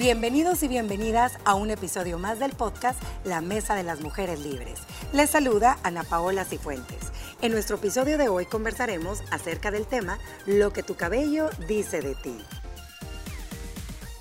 Bienvenidos 0.00 0.62
y 0.62 0.68
bienvenidas 0.68 1.38
a 1.44 1.54
un 1.56 1.68
episodio 1.68 2.18
más 2.18 2.38
del 2.38 2.52
podcast 2.52 2.98
La 3.22 3.42
Mesa 3.42 3.74
de 3.74 3.82
las 3.82 4.00
Mujeres 4.00 4.40
Libres. 4.40 4.80
Les 5.12 5.28
saluda 5.28 5.76
Ana 5.82 6.04
Paola 6.04 6.46
Cifuentes. 6.46 7.12
En 7.42 7.52
nuestro 7.52 7.76
episodio 7.76 8.16
de 8.16 8.30
hoy 8.30 8.46
conversaremos 8.46 9.22
acerca 9.30 9.70
del 9.70 9.86
tema 9.86 10.18
Lo 10.46 10.72
que 10.72 10.82
tu 10.82 10.94
cabello 10.96 11.50
dice 11.68 12.00
de 12.00 12.14
ti. 12.14 12.34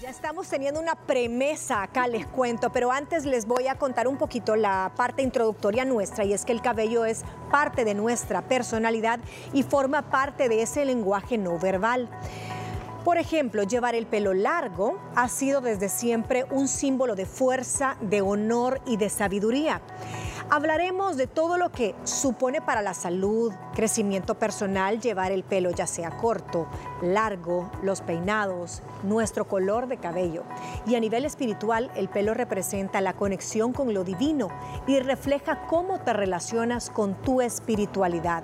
Ya 0.01 0.09
estamos 0.09 0.49
teniendo 0.49 0.81
una 0.81 0.95
premesa 0.95 1.81
acá, 1.81 2.09
les 2.09 2.27
cuento, 2.27 2.73
pero 2.73 2.91
antes 2.91 3.23
les 3.23 3.45
voy 3.45 3.67
a 3.67 3.75
contar 3.75 4.09
un 4.09 4.17
poquito 4.17 4.57
la 4.57 4.91
parte 4.97 5.21
introductoria 5.21 5.85
nuestra 5.85 6.25
y 6.25 6.33
es 6.33 6.43
que 6.43 6.51
el 6.51 6.61
cabello 6.61 7.05
es 7.05 7.23
parte 7.51 7.85
de 7.85 7.93
nuestra 7.93 8.41
personalidad 8.41 9.21
y 9.53 9.63
forma 9.63 10.01
parte 10.09 10.49
de 10.49 10.61
ese 10.61 10.83
lenguaje 10.83 11.37
no 11.37 11.57
verbal. 11.57 12.09
Por 13.03 13.17
ejemplo, 13.17 13.63
llevar 13.63 13.95
el 13.95 14.05
pelo 14.05 14.33
largo 14.33 14.99
ha 15.15 15.29
sido 15.29 15.61
desde 15.61 15.87
siempre 15.87 16.45
un 16.51 16.67
símbolo 16.67 17.15
de 17.15 17.25
fuerza, 17.25 17.95
de 18.01 18.21
honor 18.21 18.81
y 18.85 18.97
de 18.97 19.09
sabiduría. 19.09 19.81
Hablaremos 20.51 21.15
de 21.15 21.27
todo 21.27 21.59
lo 21.59 21.71
que 21.71 21.93
supone 22.05 22.59
para 22.59 22.81
la 22.81 22.95
salud, 22.95 23.53
crecimiento 23.75 24.33
personal, 24.33 24.99
llevar 24.99 25.31
el 25.31 25.43
pelo 25.43 25.69
ya 25.69 25.85
sea 25.85 26.17
corto, 26.17 26.65
largo, 27.03 27.69
los 27.83 28.01
peinados, 28.01 28.81
nuestro 29.03 29.47
color 29.47 29.87
de 29.87 29.97
cabello. 29.97 30.41
Y 30.87 30.95
a 30.95 30.99
nivel 30.99 31.25
espiritual, 31.25 31.91
el 31.95 32.09
pelo 32.09 32.33
representa 32.33 32.99
la 32.99 33.13
conexión 33.13 33.73
con 33.73 33.93
lo 33.93 34.03
divino 34.03 34.47
y 34.87 34.99
refleja 34.99 35.67
cómo 35.67 35.99
te 35.99 36.13
relacionas 36.13 36.89
con 36.89 37.13
tu 37.13 37.41
espiritualidad. 37.41 38.43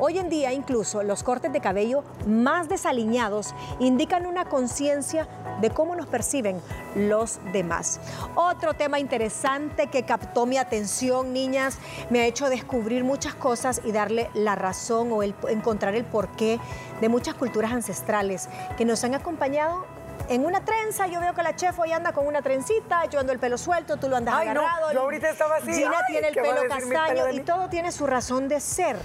Hoy 0.00 0.18
en 0.18 0.28
día 0.28 0.52
incluso 0.52 1.04
los 1.04 1.22
cortes 1.22 1.52
de 1.52 1.60
cabello 1.60 2.02
más 2.26 2.68
desaliñados 2.68 3.54
indican 3.78 4.26
una 4.26 4.46
conciencia 4.46 5.28
de 5.60 5.70
cómo 5.70 5.96
nos 5.96 6.06
perciben 6.06 6.60
los 6.94 7.38
demás. 7.52 8.00
Otro 8.34 8.74
tema 8.74 8.98
interesante 8.98 9.88
que 9.88 10.04
captó 10.04 10.46
mi 10.46 10.58
atención, 10.58 11.32
niñas, 11.32 11.78
me 12.10 12.20
ha 12.20 12.26
hecho 12.26 12.48
descubrir 12.48 13.04
muchas 13.04 13.34
cosas 13.34 13.80
y 13.84 13.92
darle 13.92 14.30
la 14.34 14.54
razón 14.54 15.10
o 15.12 15.22
encontrar 15.22 15.94
el 15.94 16.04
porqué 16.04 16.58
de 17.00 17.08
muchas 17.08 17.34
culturas 17.34 17.72
ancestrales 17.72 18.48
que 18.76 18.84
nos 18.84 19.04
han 19.04 19.14
acompañado 19.14 19.95
en 20.28 20.44
una 20.44 20.64
trenza. 20.64 21.06
Yo 21.06 21.20
veo 21.20 21.34
que 21.34 21.42
la 21.42 21.54
chef 21.56 21.78
hoy 21.78 21.92
anda 21.92 22.12
con 22.12 22.26
una 22.26 22.42
trencita, 22.42 23.06
yo 23.06 23.20
ando 23.20 23.32
el 23.32 23.38
pelo 23.38 23.58
suelto, 23.58 23.96
tú 23.96 24.08
lo 24.08 24.16
andas 24.16 24.34
agarrado. 24.34 24.92
yo 24.92 25.00
ahorita 25.02 25.30
estaba 25.30 25.56
así. 25.56 25.72
Gina 25.72 25.96
tiene 26.06 26.28
el 26.28 26.34
pelo 26.34 26.62
castaño 26.68 27.30
y 27.30 27.40
todo 27.40 27.68
tiene 27.68 27.92
su 27.92 28.06
razón 28.06 28.48
de 28.48 28.60
ser. 28.60 28.96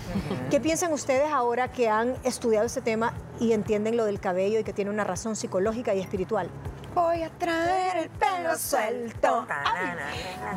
¿Qué 0.49 0.59
piensan 0.59 0.91
ustedes 0.93 1.31
ahora 1.31 1.71
que 1.71 1.89
han 1.89 2.15
estudiado 2.23 2.65
este 2.65 2.81
tema 2.81 3.13
y 3.39 3.53
entienden 3.53 3.97
lo 3.97 4.05
del 4.05 4.19
cabello 4.19 4.59
y 4.59 4.63
que 4.63 4.73
tiene 4.73 4.91
una 4.91 5.03
razón 5.03 5.35
psicológica 5.35 5.93
y 5.93 5.99
espiritual? 5.99 6.49
Voy 6.93 7.23
a 7.23 7.29
traer 7.29 7.97
el 7.97 8.09
pelo 8.09 8.57
suelto. 8.57 9.47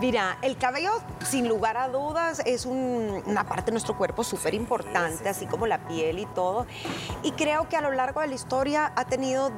Mira, 0.01 0.37
el 0.43 0.57
cabello, 0.59 0.91
sin 1.25 1.49
lugar 1.49 1.77
a 1.77 1.87
dudas, 1.89 2.43
es 2.45 2.67
una 2.67 3.45
parte 3.45 3.67
de 3.67 3.73
nuestro 3.73 3.97
cuerpo 3.97 4.25
súper 4.25 4.53
importante, 4.53 5.29
así 5.29 5.47
como 5.47 5.69
la 5.69 5.87
piel 5.87 6.19
y 6.19 6.27
todo. 6.27 6.67
Y 7.23 7.33
creo 7.33 7.69
que 7.69 7.77
a 7.77 7.81
lo 7.81 7.93
largo 7.93 8.21
de 8.21 8.27
la 8.27 8.35
historia 8.35 8.93
ha 8.97 9.05
tenido 9.05 9.53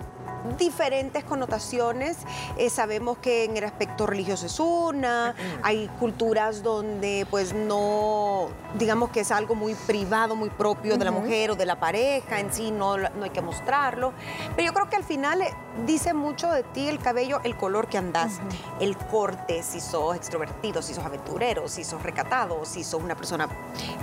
diferentes 0.57 1.25
connotaciones. 1.25 2.19
Eh, 2.57 2.71
sabemos 2.71 3.19
que 3.19 3.45
en 3.45 3.57
el 3.57 3.65
aspecto 3.65 4.07
religioso 4.07 4.47
es 4.47 4.61
una, 4.61 5.35
hay 5.63 5.89
culturas 5.99 6.63
donde 6.63 7.27
pues 7.31 7.55
no, 7.55 8.49
digamos 8.79 9.11
que 9.11 9.21
es 9.21 9.31
algo 9.31 9.55
muy 9.55 9.75
privado, 9.75 10.37
muy 10.37 10.51
propio 10.51 10.97
de 10.97 11.05
la 11.05 11.11
mujer 11.11 11.51
o 11.51 11.57
de 11.57 11.67
la 11.67 11.81
pareja 11.81 12.41
en 12.41 12.53
sí, 12.53 12.71
no, 12.71 12.97
no 12.97 13.25
hay 13.25 13.31
que 13.31 13.43
mostrarlo. 13.43 14.13
Pero 14.55 14.67
yo 14.67 14.75
creo 14.75 14.89
que 14.89 14.97
al 14.97 15.05
final 15.05 15.43
eh, 15.43 15.53
dice 15.85 16.15
mucho 16.15 16.51
de 16.51 16.63
ti 16.63 16.89
el 16.89 16.99
cabello, 16.99 17.41
el 17.45 17.57
color 17.57 17.89
que 17.89 17.99
andas, 17.99 18.41
el 18.81 18.97
corte, 18.97 19.63
si 19.63 19.81
sos 19.81 20.17
extrovertido, 20.17 20.81
si 20.83 20.95
sos 20.95 21.05
aventurero, 21.05 21.69
si 21.69 21.85
sos 21.85 22.03
recatado, 22.03 22.65
si 22.65 22.85
sos 22.85 23.03
una 23.03 23.15
persona 23.15 23.49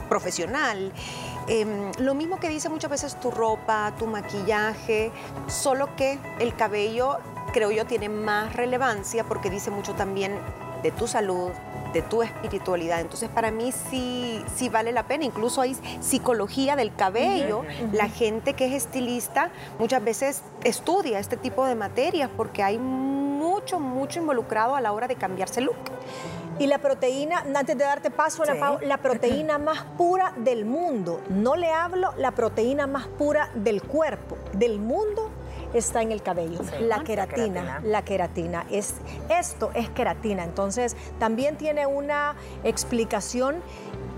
profesional. 0.10 0.92
Em, 1.48 1.92
lo 2.00 2.14
mismo 2.14 2.40
que 2.40 2.50
dice 2.50 2.70
muchas 2.70 2.92
veces 2.92 3.20
tu 3.20 3.32
ropa, 3.32 3.94
tu 3.98 4.08
maquillaje, 4.08 5.12
solo 5.48 5.96
que 5.96 6.20
el 6.40 6.56
cabello, 6.56 7.18
creo 7.52 7.72
yo, 7.72 7.86
tiene 7.86 8.10
más 8.10 8.54
relevancia 8.56 9.24
porque 9.24 9.50
dice 9.50 9.72
mucho 9.72 9.94
también 9.94 10.40
de 10.84 10.92
tu 10.92 11.08
salud, 11.08 11.50
de 11.94 12.02
tu 12.02 12.22
espiritualidad. 12.22 13.00
Entonces, 13.00 13.30
para 13.30 13.52
mí 13.52 13.72
sí, 13.72 14.44
sí 14.54 14.70
vale 14.70 14.92
la 14.92 15.04
pena. 15.04 15.24
Incluso 15.24 15.62
hay 15.62 15.76
psicología 16.02 16.76
del 16.76 16.94
cabello. 16.94 17.64
La 17.94 18.10
gente 18.10 18.54
que 18.54 18.66
es 18.66 18.74
estilista 18.74 19.50
muchas 19.80 20.04
veces 20.04 20.42
estudia 20.64 21.20
este 21.20 21.38
tipo 21.38 21.66
de 21.66 21.76
materias 21.76 22.30
porque 22.36 22.64
hay 22.64 22.78
mucho, 22.78 23.80
mucho 23.80 24.20
involucrado 24.20 24.76
a 24.76 24.82
la 24.82 24.92
hora 24.92 25.08
de 25.08 25.16
cambiarse 25.16 25.62
look. 25.62 25.78
Y 26.60 26.68
la 26.68 26.78
proteína, 26.78 27.40
antes 27.40 27.78
de 27.78 27.84
darte 27.84 28.12
paso, 28.12 28.46
la, 28.46 28.78
la 28.84 28.98
proteína 28.98 29.58
más 29.58 29.84
pura 29.98 30.34
del 30.38 30.66
mundo, 30.66 31.22
no 31.30 31.56
le 31.56 31.72
hablo 31.72 32.14
la 32.18 32.32
proteína 32.32 32.86
más 32.86 33.08
pura 33.08 33.50
del 33.56 33.82
cuerpo, 33.82 34.38
del 34.54 34.80
mundo, 34.80 35.32
está 35.74 36.02
en 36.02 36.12
el 36.12 36.22
cabello, 36.22 36.60
la, 36.82 37.04
queratina, 37.04 37.82
la 37.84 38.04
queratina. 38.04 38.66
Es, 38.70 38.96
esto 39.30 39.72
es 39.74 39.90
queratina, 39.90 40.44
entonces 40.44 40.96
también 41.20 41.58
tiene 41.58 41.86
una 41.86 42.36
explicación 42.64 43.62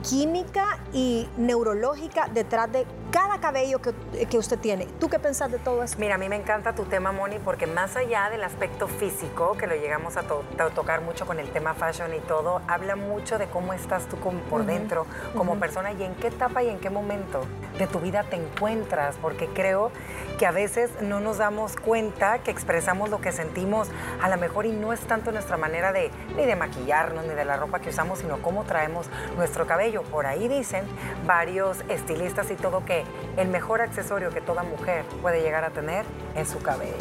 química 0.08 0.80
y 0.94 1.28
neurológica 1.38 2.30
detrás 2.34 2.72
de 2.72 2.86
cada 3.12 3.40
cabello 3.40 3.80
que, 3.82 4.38
usted 4.38 4.60
tiene. 4.60 4.86
¿Tú 5.00 5.10
qué 5.10 5.20
pensás 5.20 5.52
de 5.52 5.60
todo 5.60 5.84
eso? 5.84 5.96
Mira, 5.98 6.16
a 6.16 6.18
mí 6.18 6.28
me 6.28 6.36
encanta 6.36 6.76
tu 6.76 6.84
tema, 6.84 7.12
Moni, 7.12 7.40
porque 7.40 7.68
más 7.68 7.96
allá 7.96 8.30
del 8.30 8.44
aspecto 8.44 8.88
físico, 8.88 9.56
que 9.58 9.68
lo 9.68 9.76
llegamos 9.76 10.18
a, 10.18 10.24
tocar 10.24 11.02
mucho 11.02 11.26
con 11.26 11.40
el 11.40 11.50
tema 11.50 11.74
fashion 11.74 12.14
y 12.14 12.20
todo, 12.20 12.62
habla 12.68 12.96
mucho 12.96 13.38
de 13.38 13.48
cómo 13.48 13.74
estás 13.74 14.08
tú 14.08 14.18
por 14.18 14.66
dentro 14.66 15.06
como 15.36 15.56
persona 15.56 15.92
y 15.94 16.04
en 16.04 16.16
qué 16.16 16.28
etapa 16.28 16.64
y 16.64 16.70
en 16.70 16.80
qué 16.80 16.90
momento 16.90 17.42
de 17.78 17.88
tu 17.88 18.00
vida 18.00 18.24
te 18.24 18.36
encuentras, 18.36 19.16
porque 19.22 19.48
creo 19.48 19.92
que 20.38 20.46
a 20.46 20.52
veces 20.52 20.90
no 21.02 21.20
nos 21.20 21.38
damos 21.38 21.76
cuenta 21.76 22.40
que 22.40 22.52
expresamos 22.52 23.10
lo 23.10 23.22
que 23.22 23.32
sentimos 23.32 23.88
a 24.22 24.30
lo 24.30 24.38
mejor 24.38 24.66
y 24.66 24.72
no 24.72 24.94
es 24.94 25.00
tanto 25.02 25.32
nuestra 25.32 25.58
manera 25.58 25.92
de 25.92 26.12
ni 26.36 26.46
de 26.46 26.56
maquillarnos 26.56 27.26
ni 27.26 27.34
de 27.34 27.46
la 27.46 27.58
ropa 27.58 27.80
que 27.80 27.90
usamos, 27.90 28.20
sino 28.20 28.42
cómo 28.42 28.64
traemos 28.64 29.08
nuestro 29.38 29.66
cabello. 29.68 30.04
Por 30.04 30.26
ahí 30.26 30.48
dicen 30.48 30.84
varios 31.26 31.78
estilistas 31.90 32.52
y 32.52 32.56
todo 32.56 32.84
que 32.86 32.95
el 33.38 33.48
mejor 33.48 33.82
accesorio 33.82 34.30
que 34.30 34.42
toda 34.42 34.64
mujer 34.64 35.04
puede 35.22 35.42
llegar 35.42 35.64
a 35.64 35.72
tener 35.72 36.06
es 36.36 36.48
su 36.48 36.60
cabello. 36.60 36.94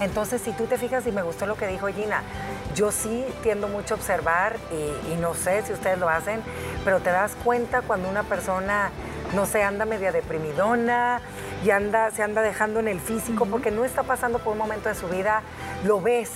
Entonces, 0.00 0.40
si 0.40 0.52
tú 0.52 0.66
te 0.66 0.78
fijas 0.78 1.06
y 1.06 1.12
me 1.12 1.22
gustó 1.22 1.46
lo 1.46 1.56
que 1.56 1.66
dijo 1.66 1.88
Gina, 1.88 2.22
yo 2.74 2.90
sí 2.90 3.24
tiendo 3.42 3.68
mucho 3.68 3.94
a 3.94 3.96
observar 3.96 4.56
y, 4.70 5.12
y 5.12 5.16
no 5.16 5.34
sé 5.34 5.62
si 5.62 5.72
ustedes 5.72 5.98
lo 5.98 6.08
hacen, 6.08 6.42
pero 6.84 7.00
te 7.00 7.10
das 7.10 7.36
cuenta 7.44 7.82
cuando 7.82 8.08
una 8.08 8.22
persona 8.22 8.90
no 9.34 9.46
sé, 9.46 9.62
anda 9.62 9.84
media 9.84 10.12
deprimidona 10.12 11.20
y 11.64 11.70
anda, 11.70 12.10
se 12.10 12.22
anda 12.22 12.42
dejando 12.42 12.80
en 12.80 12.88
el 12.88 13.00
físico 13.00 13.46
porque 13.46 13.70
no 13.70 13.84
está 13.84 14.02
pasando 14.02 14.38
por 14.38 14.52
un 14.52 14.58
momento 14.58 14.88
de 14.88 14.94
su 14.94 15.08
vida, 15.08 15.42
lo 15.84 16.00
ves, 16.00 16.30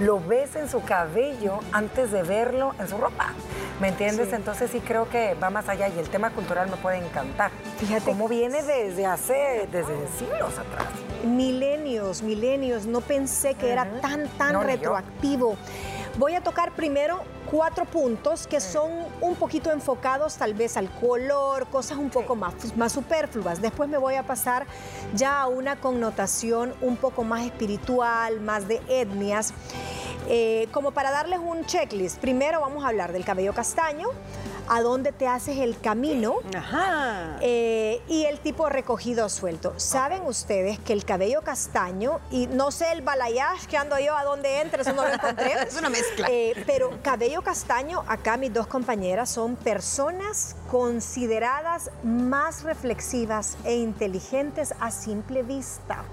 lo 0.00 0.20
ves 0.20 0.56
en 0.56 0.68
su 0.68 0.82
cabello 0.82 1.60
antes 1.72 2.12
de 2.12 2.22
verlo 2.22 2.74
en 2.78 2.88
su 2.88 2.98
ropa. 2.98 3.32
¿Me 3.80 3.88
entiendes? 3.88 4.32
Entonces 4.32 4.70
sí 4.70 4.80
creo 4.80 5.08
que 5.08 5.34
va 5.34 5.50
más 5.50 5.68
allá 5.68 5.88
y 5.88 5.98
el 5.98 6.08
tema 6.08 6.30
cultural 6.30 6.70
me 6.70 6.76
puede 6.76 6.98
encantar. 6.98 7.50
Fíjate 7.78 8.04
cómo 8.04 8.28
viene 8.28 8.62
desde 8.62 9.06
hace, 9.06 9.68
desde 9.72 9.94
siglos 10.18 10.56
atrás. 10.58 10.86
Milenios, 11.24 12.22
milenios. 12.22 12.86
No 12.86 13.00
pensé 13.00 13.54
que 13.54 13.72
era 13.72 13.86
tan, 14.00 14.28
tan 14.28 14.62
retroactivo. 14.62 15.56
Voy 16.18 16.34
a 16.34 16.42
tocar 16.42 16.72
primero 16.72 17.22
cuatro 17.50 17.86
puntos 17.86 18.46
que 18.46 18.60
son 18.60 18.90
un 19.22 19.34
poquito 19.34 19.72
enfocados 19.72 20.36
tal 20.36 20.52
vez 20.52 20.76
al 20.76 20.90
color, 20.90 21.66
cosas 21.68 21.96
un 21.96 22.10
poco 22.10 22.36
más, 22.36 22.76
más 22.76 22.92
superfluas. 22.92 23.62
Después 23.62 23.88
me 23.88 23.96
voy 23.96 24.16
a 24.16 24.22
pasar 24.22 24.66
ya 25.14 25.40
a 25.40 25.46
una 25.46 25.76
connotación 25.76 26.74
un 26.82 26.96
poco 26.96 27.24
más 27.24 27.46
espiritual, 27.46 28.42
más 28.42 28.68
de 28.68 28.82
etnias. 28.88 29.54
Eh, 30.28 30.68
como 30.70 30.90
para 30.90 31.10
darles 31.10 31.38
un 31.38 31.64
checklist, 31.64 32.18
primero 32.18 32.60
vamos 32.60 32.84
a 32.84 32.88
hablar 32.88 33.12
del 33.12 33.24
cabello 33.24 33.54
castaño, 33.54 34.08
a 34.68 34.80
dónde 34.82 35.12
te 35.12 35.26
haces 35.26 35.58
el 35.58 35.78
camino 35.78 36.36
eh, 37.40 38.00
y 38.08 38.24
el 38.24 38.38
tipo 38.40 38.68
recogido 38.68 39.28
suelto. 39.28 39.74
¿Saben 39.76 40.22
ustedes 40.22 40.78
que 40.78 40.92
el 40.92 41.04
cabello 41.04 41.42
castaño, 41.42 42.20
y 42.30 42.46
no 42.46 42.70
sé 42.70 42.92
el 42.92 43.02
balayage 43.02 43.66
que 43.66 43.76
ando 43.76 43.98
yo 43.98 44.16
a 44.16 44.24
dónde 44.24 44.60
entra, 44.60 44.82
eso 44.82 44.92
no 44.92 45.02
lo 45.02 45.12
encontré. 45.12 45.52
es 45.68 45.76
una 45.76 45.88
mezcla. 45.88 46.28
Eh, 46.30 46.54
pero 46.66 46.90
cabello 47.02 47.42
castaño, 47.42 48.04
acá 48.06 48.36
mis 48.36 48.52
dos 48.52 48.66
compañeras 48.66 49.30
son 49.30 49.56
personas 49.56 50.56
consideradas 50.70 51.90
más 52.02 52.62
reflexivas 52.62 53.56
e 53.64 53.76
inteligentes 53.76 54.74
a 54.80 54.90
simple 54.90 55.42
vista. 55.42 56.04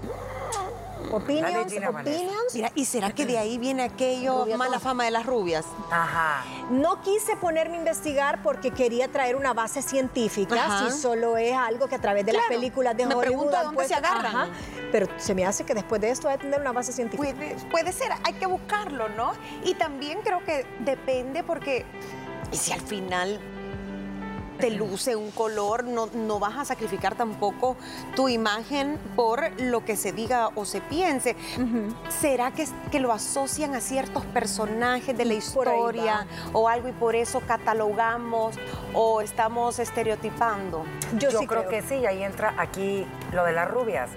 Opinions, 1.10 1.72
opinions. 1.72 2.54
Mira, 2.54 2.70
¿y 2.74 2.84
será 2.84 3.10
que 3.12 3.26
de 3.26 3.38
ahí 3.38 3.58
viene 3.58 3.82
aquello 3.82 4.40
Rubia 4.44 4.56
mala 4.56 4.70
toda. 4.76 4.80
fama 4.80 5.04
de 5.04 5.10
las 5.10 5.26
rubias? 5.26 5.64
Ajá. 5.90 6.44
No 6.70 7.00
quise 7.02 7.36
ponerme 7.36 7.76
a 7.76 7.78
investigar 7.78 8.42
porque 8.42 8.70
quería 8.70 9.08
traer 9.08 9.34
una 9.36 9.52
base 9.54 9.82
científica, 9.82 10.54
Ajá. 10.66 10.90
si 10.90 10.98
solo 11.00 11.36
es 11.36 11.54
algo 11.56 11.88
que 11.88 11.96
a 11.96 12.00
través 12.00 12.24
de 12.26 12.32
las 12.32 12.42
Claro. 12.46 12.60
películas 12.60 12.96
de 12.96 13.06
Me 13.06 13.14
Hollywood 13.14 13.22
pregunto 13.24 13.50
de 13.50 13.56
han 13.56 13.64
dónde 13.66 13.84
se 13.88 13.94
puesto- 13.94 14.06
agarran. 14.08 14.36
Ajá. 14.36 14.48
Pero 14.92 15.08
se 15.18 15.34
me 15.34 15.44
hace 15.46 15.64
que 15.64 15.74
después 15.74 16.00
de 16.00 16.10
esto 16.10 16.28
va 16.28 16.34
a 16.34 16.38
tener 16.38 16.60
una 16.60 16.72
base 16.72 16.92
científica. 16.92 17.32
Puede, 17.32 17.56
puede 17.70 17.92
ser, 17.92 18.12
hay 18.24 18.34
que 18.34 18.46
buscarlo, 18.46 19.08
¿no? 19.10 19.32
Y 19.64 19.74
también 19.74 20.20
creo 20.22 20.44
que 20.44 20.66
depende 20.80 21.42
porque 21.42 21.84
y 22.52 22.56
si 22.56 22.72
al 22.72 22.80
final 22.80 23.40
te 24.60 24.70
luce 24.70 25.16
un 25.16 25.30
color, 25.30 25.84
no, 25.84 26.06
no 26.06 26.38
vas 26.38 26.58
a 26.58 26.64
sacrificar 26.64 27.14
tampoco 27.14 27.76
tu 28.14 28.28
imagen 28.28 28.98
por 29.16 29.60
lo 29.60 29.84
que 29.84 29.96
se 29.96 30.12
diga 30.12 30.50
o 30.54 30.64
se 30.64 30.80
piense. 30.80 31.36
¿Será 32.08 32.52
que, 32.52 32.66
que 32.90 33.00
lo 33.00 33.12
asocian 33.12 33.74
a 33.74 33.80
ciertos 33.80 34.24
personajes 34.26 35.16
de 35.16 35.24
la 35.24 35.34
historia 35.34 36.26
o 36.52 36.68
algo 36.68 36.88
y 36.88 36.92
por 36.92 37.14
eso 37.14 37.40
catalogamos 37.46 38.56
o 38.94 39.20
estamos 39.20 39.78
estereotipando? 39.78 40.84
Yo, 41.18 41.30
creo, 41.46 41.68
que 41.68 41.82
sí, 41.82 41.96
y 41.96 42.06
ahí 42.06 42.22
entra 42.22 42.54
aquí 42.56 43.06
lo 43.32 43.44
de 43.44 43.52
las 43.52 43.70
rubias. 43.70 44.10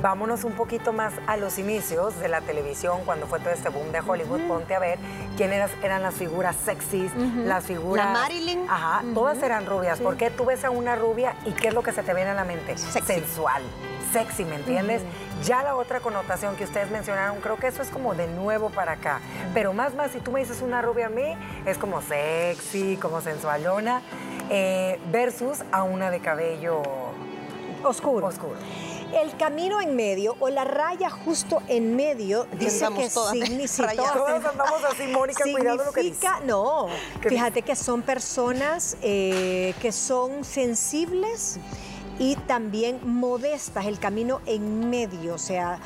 Vámonos 0.00 0.44
un 0.44 0.52
poquito 0.52 0.92
más 0.92 1.12
a 1.26 1.36
los 1.36 1.58
inicios 1.58 2.18
de 2.20 2.28
la 2.28 2.40
televisión, 2.40 3.00
cuando 3.04 3.26
fue 3.26 3.40
todo 3.40 3.50
este 3.50 3.68
boom 3.68 3.90
de 3.90 4.00
Hollywood. 4.00 4.40
Ponte 4.46 4.74
a 4.74 4.78
ver 4.78 4.98
quién 5.36 5.52
eras- 5.52 5.72
eran 5.82 6.02
las 6.02 6.14
figuras 6.14 6.54
sexys, 6.64 7.10
las 7.44 7.64
figuras. 7.64 8.06
La 8.06 8.12
Marilyn. 8.12 8.64
Ajá, 8.68 9.02
todas 9.12 9.42
eran 9.42 9.66
rubias. 9.66 9.98
¿Por 9.98 10.16
qué 10.16 10.30
tú 10.30 10.44
ves 10.44 10.64
a 10.64 10.70
una 10.70 10.94
rubia 10.94 11.34
y 11.44 11.50
qué 11.52 11.68
es 11.68 11.74
lo 11.74 11.82
que 11.82 11.92
se 11.92 12.02
te 12.04 12.14
viene 12.14 12.30
a 12.30 12.34
la 12.34 12.44
mente? 12.44 12.78
Sexy. 12.78 13.00
Sensual, 13.14 13.62
sexy, 14.12 14.44
¿me 14.44 14.54
entiendes? 14.56 15.02
Ya 15.44 15.62
la 15.64 15.74
otra 15.74 15.98
connotación 16.00 16.54
que 16.56 16.64
ustedes 16.64 16.90
mencionaron, 16.90 17.40
creo 17.40 17.56
que 17.56 17.66
eso 17.66 17.82
es 17.82 17.88
como 17.90 18.14
de 18.14 18.28
nuevo 18.28 18.70
para 18.70 18.92
acá. 18.92 19.20
Pero 19.52 19.72
más, 19.72 19.94
más, 19.94 20.12
si 20.12 20.20
tú 20.20 20.30
me 20.30 20.40
dices 20.40 20.62
una 20.62 20.80
rubia 20.80 21.06
a 21.06 21.10
mí, 21.10 21.34
es 21.66 21.76
como 21.76 22.02
sexy, 22.02 22.96
como 22.98 23.20
sensualona, 23.20 24.02
eh, 24.50 25.00
versus 25.10 25.62
a 25.72 25.82
una 25.82 26.10
de 26.10 26.20
cabello 26.20 26.82
Oscuro. 27.84 28.26
oscuro. 28.26 28.56
El 29.14 29.36
camino 29.36 29.80
en 29.80 29.96
medio 29.96 30.36
o 30.40 30.48
la 30.50 30.64
raya 30.64 31.08
justo 31.10 31.62
en 31.68 31.96
medio 31.96 32.46
dice 32.58 32.86
que 32.96 33.08
todas 33.08 33.32
significa. 33.32 33.94
Todas 34.12 34.44
andamos 34.44 34.84
así, 34.84 35.06
Mónica, 35.06 35.44
cuidado 35.50 35.84
lo 35.84 35.92
que. 35.92 36.02
Significa- 36.02 36.40
No, 36.44 36.86
¿Qué 37.22 37.28
fíjate 37.30 37.62
que 37.62 37.74
son 37.74 38.02
personas 38.02 38.96
eh, 39.02 39.74
que 39.80 39.92
son 39.92 40.44
sensibles 40.44 41.58
y 42.18 42.34
también 42.34 43.00
modestas, 43.02 43.86
el 43.86 43.98
camino 43.98 44.40
en 44.46 44.90
medio, 44.90 45.34
o 45.34 45.38
sea... 45.38 45.78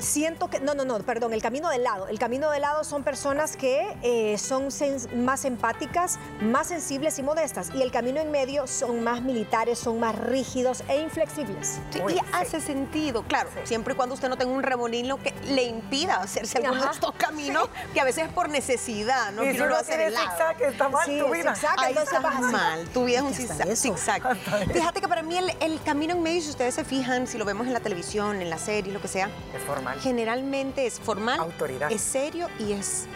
Siento 0.00 0.48
que, 0.48 0.60
no, 0.60 0.74
no, 0.74 0.84
no, 0.84 0.98
perdón, 1.00 1.32
el 1.32 1.42
camino 1.42 1.68
del 1.70 1.82
lado. 1.84 2.08
El 2.08 2.18
camino 2.18 2.50
del 2.50 2.62
lado 2.62 2.84
son 2.84 3.02
personas 3.02 3.56
que 3.56 3.96
eh, 4.02 4.36
son 4.38 4.66
sens- 4.68 5.10
más 5.14 5.44
empáticas, 5.44 6.18
más 6.40 6.68
sensibles 6.68 7.18
y 7.18 7.22
modestas. 7.22 7.70
Y 7.74 7.82
el 7.82 7.90
camino 7.90 8.20
en 8.20 8.30
medio 8.30 8.66
son 8.66 9.02
más 9.02 9.22
militares, 9.22 9.78
son 9.78 9.98
más 10.00 10.14
rígidos 10.16 10.82
e 10.88 11.00
inflexibles. 11.00 11.78
Sí, 11.90 12.00
y 12.08 12.12
sí. 12.12 12.18
hace 12.32 12.60
sentido, 12.60 13.22
claro, 13.24 13.48
siempre 13.64 13.94
y 13.94 13.96
cuando 13.96 14.14
usted 14.14 14.28
no 14.28 14.36
tenga 14.36 14.52
un 14.52 14.62
remolino 14.62 15.16
que 15.22 15.32
le 15.48 15.64
impida 15.64 16.16
hacerse 16.20 16.58
alguno 16.58 16.84
de 16.84 16.90
estos 16.92 17.12
caminos, 17.12 17.68
que 17.94 18.00
a 18.00 18.04
veces 18.04 18.26
es 18.26 18.32
por 18.32 18.48
necesidad, 18.48 19.32
¿no? 19.32 19.42
y 19.42 19.46
que 19.48 19.52
si 19.52 19.58
uno 19.58 19.66
lo 19.68 19.74
no 19.74 19.80
hace 19.80 19.96
de 19.96 20.10
lado. 20.10 20.26
zigzag, 20.28 20.62
está 20.62 20.88
mal 20.88 21.06
Sí, 21.06 21.18
tu 21.18 21.30
vida. 21.32 21.54
zigzag. 21.54 21.80
Ahí 21.80 21.90
entonces 21.92 22.14
está 22.14 22.28
vas 22.28 22.40
mal, 22.40 22.84
tu 22.88 23.04
vida 23.04 23.18
es 23.18 23.24
un 23.24 23.34
zigzag. 23.76 24.36
Fíjate 24.72 25.00
que 25.00 25.08
para 25.08 25.22
mí 25.22 25.36
el, 25.38 25.50
el 25.60 25.82
camino 25.82 26.14
en 26.14 26.22
medio, 26.22 26.42
si 26.42 26.50
ustedes 26.50 26.74
se 26.74 26.84
fijan, 26.84 27.26
si 27.26 27.38
lo 27.38 27.44
vemos 27.44 27.66
en 27.66 27.72
la 27.72 27.80
televisión, 27.80 28.40
en 28.42 28.50
la 28.50 28.58
serie, 28.58 28.92
lo 28.92 29.00
que 29.00 29.08
sea, 29.08 29.30
Es 29.54 29.62
formal. 29.78 30.00
generalmente 30.00 30.86
es 30.86 31.00
formal, 31.00 31.40
Autoridad. 31.40 31.90
es 31.90 32.00
serio 32.00 32.48
y 32.58 32.72
es 32.72 33.06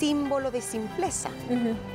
símbolo 0.00 0.50
de 0.50 0.62
simpleza, 0.62 1.28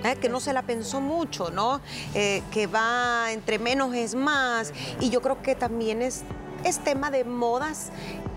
¿eh? 0.04 0.16
que 0.22 0.30
no 0.30 0.40
se 0.40 0.54
la 0.54 0.62
pensó 0.62 1.02
mucho, 1.02 1.50
¿no? 1.50 1.82
Eh, 2.14 2.44
que 2.52 2.68
va 2.68 3.32
entre 3.32 3.58
menos 3.58 3.96
es 3.96 4.14
más, 4.14 4.74
y 5.00 5.10
yo 5.10 5.22
creo 5.24 5.42
que 5.42 5.56
también 5.56 6.04
es, 6.04 6.24
es 6.64 6.78
tema 6.80 7.10
de 7.10 7.24
modas 7.24 7.90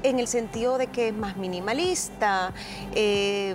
en 0.02 0.20
el 0.20 0.26
sentido 0.26 0.78
de 0.78 0.86
que 0.86 1.08
es 1.08 1.14
más 1.14 1.36
minimalista, 1.36 2.54
eh, 2.94 3.54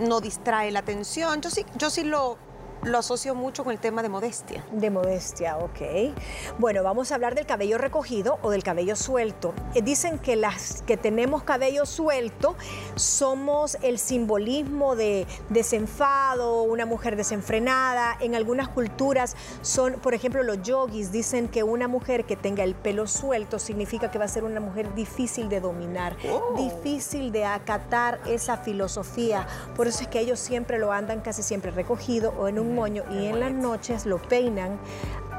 no 0.00 0.20
distrae 0.20 0.72
la 0.72 0.80
atención, 0.80 1.40
yo 1.40 1.50
sí, 1.50 1.64
yo 1.76 1.90
sí 1.90 2.02
lo, 2.02 2.38
lo 2.82 2.98
asocio 2.98 3.34
mucho 3.34 3.64
con 3.64 3.72
el 3.72 3.78
tema 3.78 4.02
de 4.02 4.08
modestia. 4.08 4.64
De 4.72 4.90
modestia, 4.90 5.58
ok. 5.58 6.14
Bueno, 6.58 6.82
vamos 6.82 7.10
a 7.10 7.16
hablar 7.16 7.34
del 7.34 7.46
cabello 7.46 7.78
recogido 7.78 8.38
o 8.42 8.50
del 8.50 8.62
cabello 8.62 8.96
suelto. 8.96 9.54
Eh, 9.74 9.82
dicen 9.82 10.18
que 10.18 10.36
las 10.36 10.82
que 10.82 10.96
tenemos 10.96 11.42
cabello 11.42 11.86
suelto 11.86 12.56
somos 12.94 13.76
el 13.82 13.98
simbolismo 13.98 14.94
de 14.96 15.26
desenfado, 15.48 16.62
una 16.62 16.86
mujer 16.86 17.16
desenfrenada. 17.16 18.16
En 18.20 18.34
algunas 18.34 18.68
culturas 18.68 19.36
son, 19.62 19.94
por 19.94 20.14
ejemplo, 20.14 20.42
los 20.42 20.62
yogis 20.62 21.10
dicen 21.12 21.48
que 21.48 21.62
una 21.62 21.88
mujer 21.88 22.24
que 22.24 22.36
tenga 22.36 22.62
el 22.62 22.74
pelo 22.74 23.06
suelto 23.06 23.58
significa 23.58 24.10
que 24.10 24.18
va 24.18 24.26
a 24.26 24.28
ser 24.28 24.44
una 24.44 24.60
mujer 24.60 24.94
difícil 24.94 25.48
de 25.48 25.60
dominar, 25.60 26.16
difícil 26.56 27.32
de 27.32 27.44
acatar 27.44 28.20
esa 28.26 28.56
filosofía. 28.58 29.46
Por 29.74 29.86
eso 29.86 30.02
es 30.02 30.08
que 30.08 30.20
ellos 30.20 30.38
siempre 30.38 30.78
lo 30.78 30.92
andan 30.92 31.20
casi 31.20 31.42
siempre 31.42 31.70
recogido 31.70 32.32
o 32.38 32.48
en 32.48 32.58
un 32.58 32.65
moño 32.74 33.04
y 33.10 33.26
en 33.26 33.40
las 33.40 33.52
noches 33.52 34.06
lo 34.06 34.18
peinan 34.18 34.78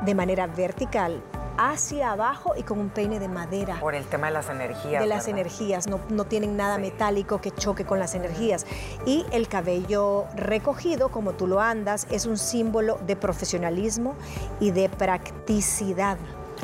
de 0.06 0.15
manera 0.15 0.47
vertical 0.47 1.21
hacia 1.59 2.12
abajo 2.12 2.53
y 2.56 2.62
con 2.62 2.79
un 2.79 2.89
peine 2.89 3.19
de 3.19 3.27
madera. 3.27 3.79
Por 3.79 3.95
el 3.95 4.06
tema 4.06 4.27
de 4.27 4.33
las 4.33 4.47
energías. 4.47 5.01
De 5.01 5.07
las 5.07 5.25
¿verdad? 5.25 5.39
energías, 5.39 5.88
no, 5.88 6.00
no 6.09 6.25
tienen 6.25 6.56
nada 6.56 6.75
Sí. 6.75 6.81
metálico 6.81 7.41
que 7.41 7.50
choque 7.50 7.83
con 7.83 7.97
las 7.97 8.13
energías. 8.13 8.68
Y 9.07 9.25
el 9.31 9.47
cabello 9.47 10.25
recogido, 10.35 11.09
como 11.09 11.33
tú 11.33 11.47
lo 11.47 11.59
andas, 11.59 12.06
es 12.12 12.27
un 12.27 12.38
símbolo 12.38 13.00
de 13.07 13.15
profesionalismo 13.15 14.13
y 14.59 14.69
de 14.69 14.88
practicidad. 14.89 16.19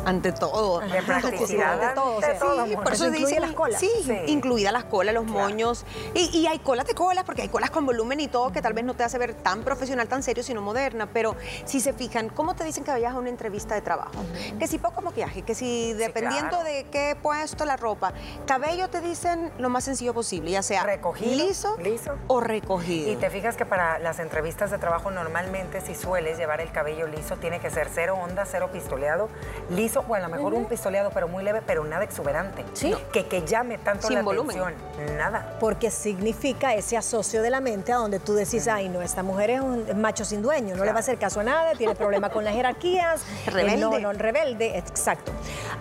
Ante 0.05 0.31
todo. 0.31 0.79
De 0.79 1.01
practicidad. 1.01 1.79
De 1.79 1.95
todo, 1.95 2.15
ante 2.15 2.33
todo, 2.39 2.65
sí, 2.65 2.75
por 2.75 2.93
eso 2.93 3.09
dicen- 3.11 3.41
las 3.41 3.51
colas. 3.53 3.79
Sí, 3.79 3.89
Sí. 4.03 4.15
incluida 4.27 4.71
las 4.71 4.85
colas, 4.85 5.13
los 5.13 5.23
Claro. 5.25 5.39
moños. 5.39 5.85
Y, 6.13 6.37
y 6.37 6.47
hay 6.47 6.59
colas 6.59 6.85
de 6.87 6.93
colas, 6.93 7.23
porque 7.23 7.41
hay 7.43 7.49
colas 7.49 7.69
con 7.71 7.85
volumen 7.85 8.19
y 8.19 8.27
todo, 8.27 8.51
que 8.51 8.61
tal 8.61 8.73
vez 8.73 8.83
no 8.85 8.93
te 8.93 9.03
hace 9.03 9.17
ver 9.17 9.33
tan 9.33 9.63
profesional, 9.63 10.07
tan 10.07 10.23
serio, 10.23 10.43
sino 10.43 10.61
moderna. 10.61 11.07
Pero 11.11 11.35
si 11.65 11.79
se 11.79 11.93
fijan, 11.93 12.29
¿cómo 12.29 12.55
te 12.55 12.63
dicen 12.63 12.83
que 12.83 12.91
vayas 12.91 13.13
a 13.13 13.17
una 13.19 13.29
entrevista 13.29 13.75
de 13.75 13.81
trabajo? 13.81 14.11
Que 14.59 14.67
si 14.67 14.77
poco 14.79 15.01
maquillaje, 15.01 15.41
que 15.43 15.55
si 15.55 15.93
dependiendo 15.93 16.49
claro. 16.49 16.63
de 16.65 16.85
qué 16.91 17.17
puesto 17.21 17.65
la 17.65 17.77
ropa. 17.77 18.13
Cabello 18.45 18.89
te 18.89 19.01
dicen 19.01 19.51
lo 19.57 19.69
más 19.69 19.83
sencillo 19.83 20.13
posible, 20.13 20.51
ya 20.51 20.63
sea 20.63 20.83
Recogido, 20.83 21.35
liso, 21.47 21.77
liso. 21.77 22.15
o 22.27 22.39
recogido. 22.39 23.11
Y 23.11 23.15
te 23.15 23.29
fijas 23.29 23.55
que 23.55 23.65
para 23.65 23.99
las 23.99 24.19
entrevistas 24.19 24.71
de 24.71 24.77
trabajo 24.77 25.11
normalmente 25.11 25.81
si 25.81 25.95
sueles 25.95 26.37
llevar 26.37 26.61
el 26.61 26.71
cabello 26.71 27.07
liso 27.07 27.37
tiene 27.37 27.59
que 27.59 27.69
ser 27.69 27.89
cero 27.93 28.17
onda, 28.21 28.45
cero 28.45 28.69
pistoleado, 28.71 29.29
liso 29.69 29.82
o 30.07 30.15
a 30.15 30.19
lo 30.19 30.29
mejor 30.29 30.53
un 30.53 30.65
pistoleado 30.65 31.11
pero 31.13 31.27
muy 31.27 31.43
leve, 31.43 31.61
pero 31.65 31.83
nada 31.85 32.03
exuberante. 32.03 32.63
Sí. 32.73 32.93
Que, 33.11 33.25
que 33.25 33.45
llame 33.45 33.77
tanto 33.77 34.07
Sin 34.07 34.15
la 34.15 34.23
volumen. 34.23 34.57
atención. 34.57 35.17
Nada. 35.17 35.57
Porque 35.59 35.91
significa 35.91 36.73
ese 36.73 36.97
asocio 36.97 37.41
de 37.41 37.49
la 37.49 37.61
mente 37.61 37.91
a 37.91 37.97
donde 37.97 38.19
tú 38.19 38.33
decís, 38.33 38.67
ay, 38.67 38.89
no, 38.89 39.01
esta 39.01 39.23
mujer 39.23 39.51
es 39.51 39.61
un 39.61 40.01
macho 40.01 40.25
sin 40.25 40.41
dueño, 40.41 40.75
no 40.75 40.85
le 40.85 40.91
va 40.91 40.97
a 40.97 40.99
hacer 40.99 41.17
caso 41.17 41.39
a 41.41 41.43
nada, 41.43 41.73
tiene 41.75 41.95
problema 41.95 42.29
con 42.29 42.43
las 42.43 42.53
jerarquías. 42.53 43.21
eh, 43.47 43.49
Rebelde. 43.49 43.77
no, 43.77 43.99
no, 43.99 44.13
rebelde, 44.13 44.77
exacto. 44.77 45.31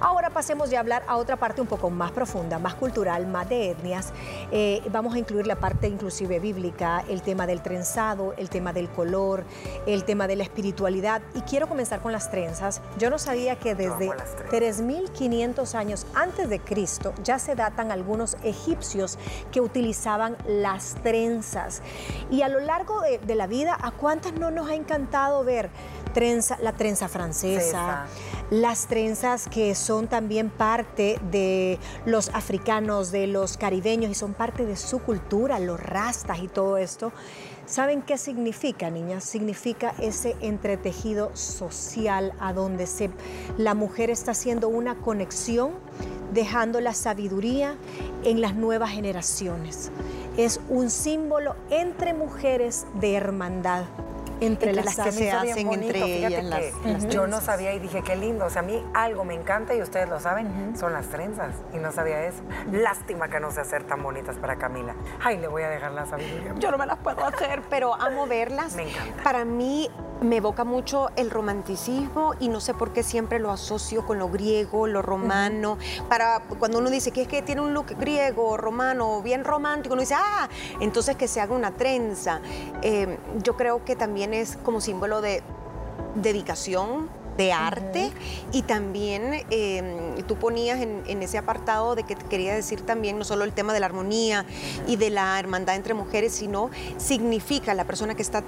Ahora 0.00 0.30
pasemos 0.30 0.70
ya 0.70 0.78
a 0.78 0.80
hablar 0.80 1.02
a 1.06 1.16
otra 1.16 1.36
parte 1.36 1.60
un 1.60 1.66
poco 1.66 1.90
más 1.90 2.10
profunda, 2.12 2.58
más 2.58 2.74
cultural, 2.74 3.26
más 3.26 3.48
de 3.48 3.70
etnias. 3.70 4.12
Eh, 4.50 4.82
vamos 4.90 5.14
a 5.14 5.18
incluir 5.18 5.46
la 5.46 5.56
parte 5.56 5.86
inclusive 5.86 6.40
bíblica, 6.40 7.04
el 7.08 7.22
tema 7.22 7.46
del 7.46 7.62
trenzado, 7.62 8.34
el 8.36 8.48
tema 8.50 8.72
del 8.72 8.88
color, 8.88 9.44
el 9.86 10.04
tema 10.04 10.26
de 10.26 10.36
la 10.36 10.42
espiritualidad. 10.42 11.22
Y 11.34 11.40
quiero 11.42 11.68
comenzar 11.68 12.00
con 12.00 12.12
las 12.12 12.30
trenzas. 12.30 12.80
Yo 12.98 13.10
no 13.10 13.18
sabía 13.18 13.56
que 13.56 13.74
desde 13.74 13.91
trenzas. 13.98 14.36
3.500 14.50 15.74
años 15.74 16.06
antes 16.14 16.48
de 16.48 16.60
Cristo 16.60 17.12
ya 17.22 17.38
se 17.38 17.54
datan 17.54 17.90
algunos 17.90 18.36
egipcios 18.42 19.18
que 19.50 19.60
utilizaban 19.60 20.36
las 20.46 20.94
trenzas. 21.02 21.82
Y 22.30 22.42
a 22.42 22.48
lo 22.48 22.60
largo 22.60 23.00
de, 23.00 23.18
de 23.18 23.34
la 23.34 23.46
vida, 23.46 23.76
¿a 23.80 23.90
cuántas 23.90 24.32
no 24.34 24.50
nos 24.50 24.68
ha 24.68 24.74
encantado 24.74 25.44
ver 25.44 25.70
trenza, 26.12 26.58
la 26.60 26.72
trenza 26.72 27.08
francesa? 27.08 27.62
Francesa. 27.62 28.06
Las 28.50 28.86
trenzas 28.86 29.48
que 29.48 29.74
son 29.74 30.08
también 30.08 30.50
parte 30.50 31.18
de 31.30 31.78
los 32.04 32.28
africanos, 32.34 33.10
de 33.10 33.26
los 33.26 33.56
caribeños 33.56 34.10
y 34.10 34.14
son 34.14 34.34
parte 34.34 34.66
de 34.66 34.76
su 34.76 35.00
cultura, 35.00 35.58
los 35.58 35.80
rastas 35.80 36.40
y 36.40 36.48
todo 36.48 36.76
esto. 36.76 37.12
¿Saben 37.72 38.02
qué 38.02 38.18
significa, 38.18 38.90
niñas? 38.90 39.24
Significa 39.24 39.94
ese 39.98 40.36
entretejido 40.42 41.34
social 41.34 42.34
a 42.38 42.52
donde 42.52 42.86
la 43.56 43.72
mujer 43.72 44.10
está 44.10 44.32
haciendo 44.32 44.68
una 44.68 44.96
conexión, 44.96 45.70
dejando 46.34 46.82
la 46.82 46.92
sabiduría 46.92 47.76
en 48.24 48.42
las 48.42 48.54
nuevas 48.54 48.90
generaciones. 48.90 49.90
Es 50.36 50.60
un 50.68 50.90
símbolo 50.90 51.56
entre 51.70 52.12
mujeres 52.12 52.84
de 53.00 53.14
hermandad. 53.14 53.86
Entre, 54.46 54.72
las 54.72 54.96
que 54.96 55.12
se 55.12 55.30
hacen 55.30 55.72
entre 55.72 56.26
ellas. 56.26 56.44
Las, 56.44 57.08
yo 57.08 57.26
no 57.26 57.40
sabía 57.40 57.72
y 57.74 57.78
dije, 57.78 58.02
qué 58.02 58.16
lindo. 58.16 58.46
O 58.46 58.50
sea, 58.50 58.62
a 58.62 58.64
mí 58.64 58.84
algo 58.94 59.24
me 59.24 59.34
encanta 59.34 59.74
y 59.74 59.82
ustedes 59.82 60.08
lo 60.08 60.20
saben, 60.20 60.76
son 60.76 60.92
las 60.92 61.08
trenzas. 61.08 61.54
Y 61.72 61.78
no 61.78 61.92
sabía 61.92 62.24
eso. 62.26 62.42
Lástima 62.70 63.28
que 63.28 63.40
no 63.40 63.50
sé 63.50 63.60
hacer 63.60 63.84
tan 63.84 64.02
bonitas 64.02 64.36
para 64.36 64.56
Camila. 64.56 64.94
Ay, 65.22 65.38
le 65.38 65.48
voy 65.48 65.62
a 65.62 65.68
dejar 65.68 65.92
la 65.92 66.06
sabiduría. 66.06 66.54
Yo 66.58 66.70
no 66.70 66.78
me 66.78 66.86
las 66.86 66.98
puedo 66.98 67.24
hacer, 67.24 67.62
pero 67.68 67.94
amo 67.94 68.26
verlas. 68.26 68.74
Me 68.74 68.90
encanta. 68.90 69.22
Para 69.22 69.44
mí 69.44 69.90
me 70.22 70.36
evoca 70.36 70.64
mucho 70.64 71.10
el 71.16 71.30
romanticismo 71.30 72.34
y 72.38 72.48
no 72.48 72.60
sé 72.60 72.74
por 72.74 72.92
qué 72.92 73.02
siempre 73.02 73.38
lo 73.38 73.50
asocio 73.50 74.06
con 74.06 74.18
lo 74.18 74.28
griego, 74.28 74.86
lo 74.86 75.02
romano. 75.02 75.78
Para 76.08 76.40
cuando 76.58 76.78
uno 76.78 76.90
dice 76.90 77.10
que 77.10 77.22
es 77.22 77.28
que 77.28 77.42
tiene 77.42 77.60
un 77.60 77.74
look 77.74 77.86
griego, 77.98 78.56
romano, 78.56 79.20
bien 79.22 79.44
romántico, 79.44 79.94
uno 79.94 80.00
dice, 80.00 80.14
ah, 80.16 80.48
entonces 80.80 81.16
que 81.16 81.28
se 81.28 81.40
haga 81.40 81.54
una 81.54 81.72
trenza. 81.72 82.40
Eh, 82.82 83.18
yo 83.42 83.56
creo 83.56 83.84
que 83.84 83.96
también 83.96 84.31
como 84.62 84.80
símbolo 84.80 85.20
de 85.20 85.42
dedicación, 86.14 87.08
de 87.36 87.52
arte 87.52 88.10
y 88.52 88.62
también 88.62 89.44
em, 89.50 90.22
tú 90.26 90.36
ponías 90.36 90.80
en, 90.80 91.02
en, 91.06 91.22
ese 91.22 91.38
apartado 91.38 91.94
de 91.94 92.02
que 92.04 92.14
quería 92.14 92.54
decir 92.54 92.82
también 92.82 93.18
no 93.18 93.24
solo 93.24 93.44
el 93.44 93.52
tema 93.52 93.72
de 93.72 93.80
la 93.80 93.86
armonía 93.86 94.44
y 94.86 94.96
de 94.96 95.10
la 95.10 95.38
hermandad 95.38 95.76
entre 95.76 95.94
mujeres, 95.94 96.32
sino 96.32 96.70
significa 96.98 97.72
la 97.74 97.84
persona 97.84 98.14
que 98.14 98.22
está 98.22 98.42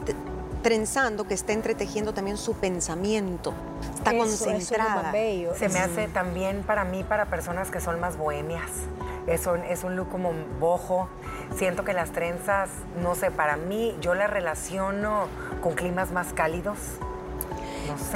trenzando, 0.64 1.28
que 1.28 1.34
está 1.34 1.52
entretejiendo 1.52 2.14
también 2.14 2.38
su 2.38 2.54
pensamiento, 2.54 3.52
está 3.94 4.16
concentrada. 4.16 5.12
Se 5.56 5.68
me 5.68 5.78
hace 5.78 6.08
también 6.08 6.62
para 6.62 6.84
mí, 6.84 7.04
para 7.04 7.26
personas 7.26 7.70
que 7.70 7.80
son 7.80 8.00
más 8.00 8.16
bohemias. 8.16 8.70
Es 9.26 9.46
un, 9.46 9.62
es 9.62 9.84
un 9.84 9.94
look 9.94 10.08
como 10.08 10.32
bojo. 10.58 11.08
Siento 11.56 11.84
que 11.84 11.92
las 11.92 12.12
trenzas, 12.12 12.70
no 13.02 13.14
sé, 13.14 13.30
para 13.30 13.56
mí 13.56 13.94
yo 14.00 14.14
las 14.14 14.30
relaciono 14.30 15.28
con 15.62 15.74
climas 15.74 16.12
más 16.12 16.32
cálidos. 16.32 16.78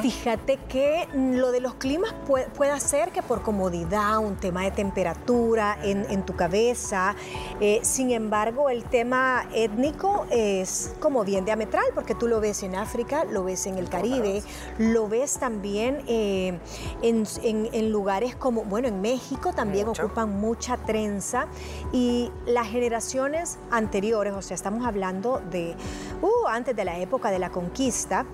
Fíjate 0.00 0.58
que 0.68 1.08
lo 1.14 1.52
de 1.52 1.60
los 1.60 1.74
climas 1.74 2.14
puede, 2.26 2.80
ser 2.80 3.10
que 3.10 3.22
por 3.22 3.42
comodidad, 3.42 4.18
un 4.18 4.36
tema 4.36 4.62
de 4.62 4.70
temperatura 4.70 5.78
en, 5.82 6.22
tu 6.22 6.36
cabeza. 6.36 7.14
Eh, 7.60 7.80
sin 7.82 8.10
embargo, 8.10 8.70
el 8.70 8.84
tema 8.84 9.46
étnico 9.54 10.26
es 10.30 10.94
como 11.00 11.24
bien 11.24 11.44
diametral, 11.44 11.84
porque 11.94 12.14
tú 12.14 12.28
lo 12.28 12.40
ves 12.40 12.62
en 12.62 12.76
África, 12.76 13.24
lo 13.24 13.44
ves 13.44 13.66
en 13.66 13.78
el 13.78 13.88
Caribe, 13.88 14.42
lo 14.78 15.08
ves 15.08 15.38
también 15.38 16.02
eh, 16.06 16.58
en, 17.02 17.92
lugares 17.92 18.36
como, 18.36 18.64
bueno, 18.64 18.88
en 18.88 19.00
México 19.00 19.52
también 19.52 19.88
ocupan 19.88 20.40
mucha 20.40 20.76
trenza. 20.76 21.46
Y 21.92 22.30
las 22.46 22.68
generaciones 22.68 23.58
anteriores, 23.70 24.34
o 24.34 24.42
sea, 24.42 24.54
estamos 24.54 24.86
hablando 24.86 25.40
de 25.50 25.74
uh, 26.22 26.48
antes 26.48 26.76
de 26.76 26.84
la 26.84 26.98
época 26.98 27.30
de 27.30 27.38
la 27.38 27.50
conquista, 27.50 28.24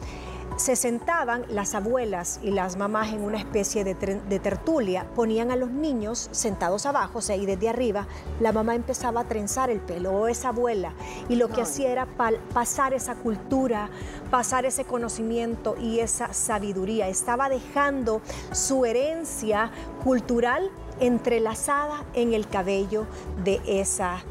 se 0.56 0.76
sentaban 0.76 1.44
las 1.48 1.74
abuelas 1.74 2.38
y 2.42 2.50
las 2.50 2.76
mamás 2.76 3.12
en 3.12 3.22
una 3.22 3.38
especie 3.38 3.84
de, 3.84 3.94
tertulia, 3.94 5.06
ponían 5.14 5.50
a 5.50 5.56
los 5.56 5.70
niños 5.70 6.28
sentados 6.32 6.86
abajo, 6.86 7.18
o 7.18 7.22
sea, 7.22 7.36
y 7.36 7.46
desde 7.46 7.68
arriba 7.68 8.06
la 8.40 8.52
mamá 8.52 8.74
empezaba 8.74 9.22
a 9.22 9.24
trenzar 9.24 9.70
el 9.70 9.80
pelo, 9.80 10.12
o 10.12 10.28
esa 10.28 10.48
abuela, 10.48 10.92
y 11.28 11.36
lo 11.36 11.48
que 11.48 11.62
hacía 11.62 11.90
era 11.90 12.06
pasar 12.52 12.94
esa 12.94 13.14
cultura, 13.16 13.88
pasar 14.30 14.64
ese 14.64 14.84
conocimiento 14.84 15.76
y 15.80 16.00
esa 16.00 16.32
sabiduría. 16.32 17.08
Estaba 17.08 17.48
dejando 17.48 18.20
su 18.52 18.84
herencia 18.84 19.70
cultural 20.02 20.70
entrelazada 21.00 22.04
en 22.14 22.34
el 22.34 22.48
cabello 22.48 23.06
de 23.44 23.60
esa 23.66 24.22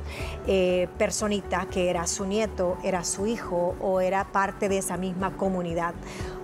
eh, 0.48 0.88
personita 0.98 1.66
que 1.66 1.90
era 1.90 2.08
su 2.08 2.26
nieto, 2.26 2.78
era 2.84 3.04
su 3.04 3.28
hijo 3.28 3.76
o 3.82 4.02
era 4.02 4.26
parte 4.32 4.70
de 4.70 4.78
esa 4.78 4.98
misma 4.98 5.36
comunidad. 5.38 5.94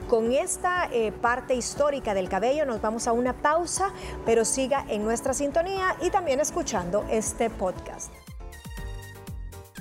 Con 0.08 0.32
esta 0.32 0.90
eh, 0.92 1.12
parte 1.12 1.54
histórica 1.54 2.16
del 2.16 2.30
cabello 2.30 2.66
nos 2.66 2.82
vamos 2.82 3.08
a 3.08 3.12
una 3.12 3.34
pausa, 3.34 3.92
pero 4.26 4.44
siga 4.44 4.84
en 4.90 5.04
nuestra 5.04 5.34
sintonía 5.34 5.96
y 6.02 6.10
también 6.10 6.40
escuchando 6.40 7.06
este 7.12 7.50
podcast. 7.52 8.12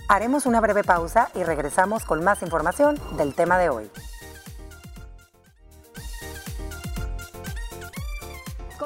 Haremos 0.08 0.46
una 0.46 0.60
breve 0.60 0.84
pausa 0.84 1.30
y 1.34 1.44
regresamos 1.44 2.04
con 2.04 2.22
más 2.24 2.42
información 2.42 2.98
del 3.16 3.34
tema 3.34 3.58
de 3.58 3.68
hoy. 3.70 3.90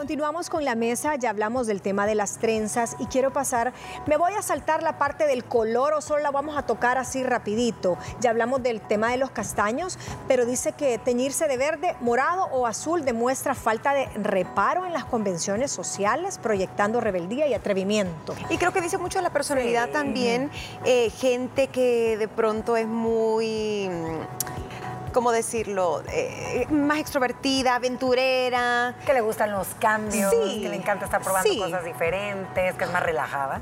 Continuamos 0.02 0.50
con 0.50 0.64
la 0.64 0.74
mesa, 0.74 1.14
ya 1.14 1.30
hablamos 1.30 1.68
del 1.68 1.80
tema 1.80 2.06
de 2.06 2.16
las 2.16 2.38
trenzas 2.38 2.96
y 2.98 3.06
quiero 3.06 3.32
pasar, 3.32 3.72
me 4.08 4.16
voy 4.16 4.32
a 4.32 4.42
saltar 4.42 4.82
la 4.82 4.98
parte 4.98 5.28
del 5.28 5.44
color 5.44 5.94
o 5.94 6.00
solo 6.00 6.24
la 6.24 6.32
vamos 6.32 6.56
a 6.56 6.62
tocar 6.62 6.98
así 6.98 7.22
rapidito. 7.22 7.96
Ya 8.18 8.30
hablamos 8.30 8.64
del 8.64 8.80
tema 8.80 9.12
de 9.12 9.18
los 9.18 9.30
castaños, 9.30 10.00
pero 10.26 10.44
dice 10.44 10.72
que 10.72 10.98
teñirse 10.98 11.46
de 11.46 11.56
verde, 11.56 11.94
morado 12.00 12.46
o 12.46 12.66
azul 12.66 13.04
demuestra 13.04 13.54
falta 13.54 13.94
de 13.94 14.06
reparo 14.16 14.86
en 14.86 14.92
las 14.92 15.04
convenciones 15.04 15.70
sociales, 15.70 16.38
proyectando 16.38 17.00
rebeldía 17.00 17.46
y 17.46 17.54
atrevimiento. 17.54 18.34
Y 18.50 18.58
creo 18.58 18.72
que 18.72 18.80
dice 18.80 18.98
mucho 18.98 19.20
de 19.20 19.22
la 19.22 19.32
personalidad 19.32 19.90
también, 19.90 20.50
eh, 20.84 21.10
gente 21.10 21.68
que 21.68 22.16
de 22.16 22.26
pronto 22.26 22.76
es 22.76 22.88
muy 22.88 23.88
¿cómo 25.12 25.32
decirlo? 25.32 26.02
Eh, 26.12 26.66
más 26.70 26.98
extrovertida, 26.98 27.76
aventurera. 27.76 28.94
Que 29.06 29.12
le 29.12 29.20
gustan 29.20 29.52
los 29.52 29.68
cambios, 29.78 30.32
que 30.32 30.68
le 30.68 30.76
encanta 30.76 31.04
estar 31.04 31.22
probando 31.22 31.56
cosas 31.56 31.84
diferentes, 31.84 32.74
que 32.74 32.84
es 32.84 32.92
más 32.92 33.02
relajada. 33.02 33.60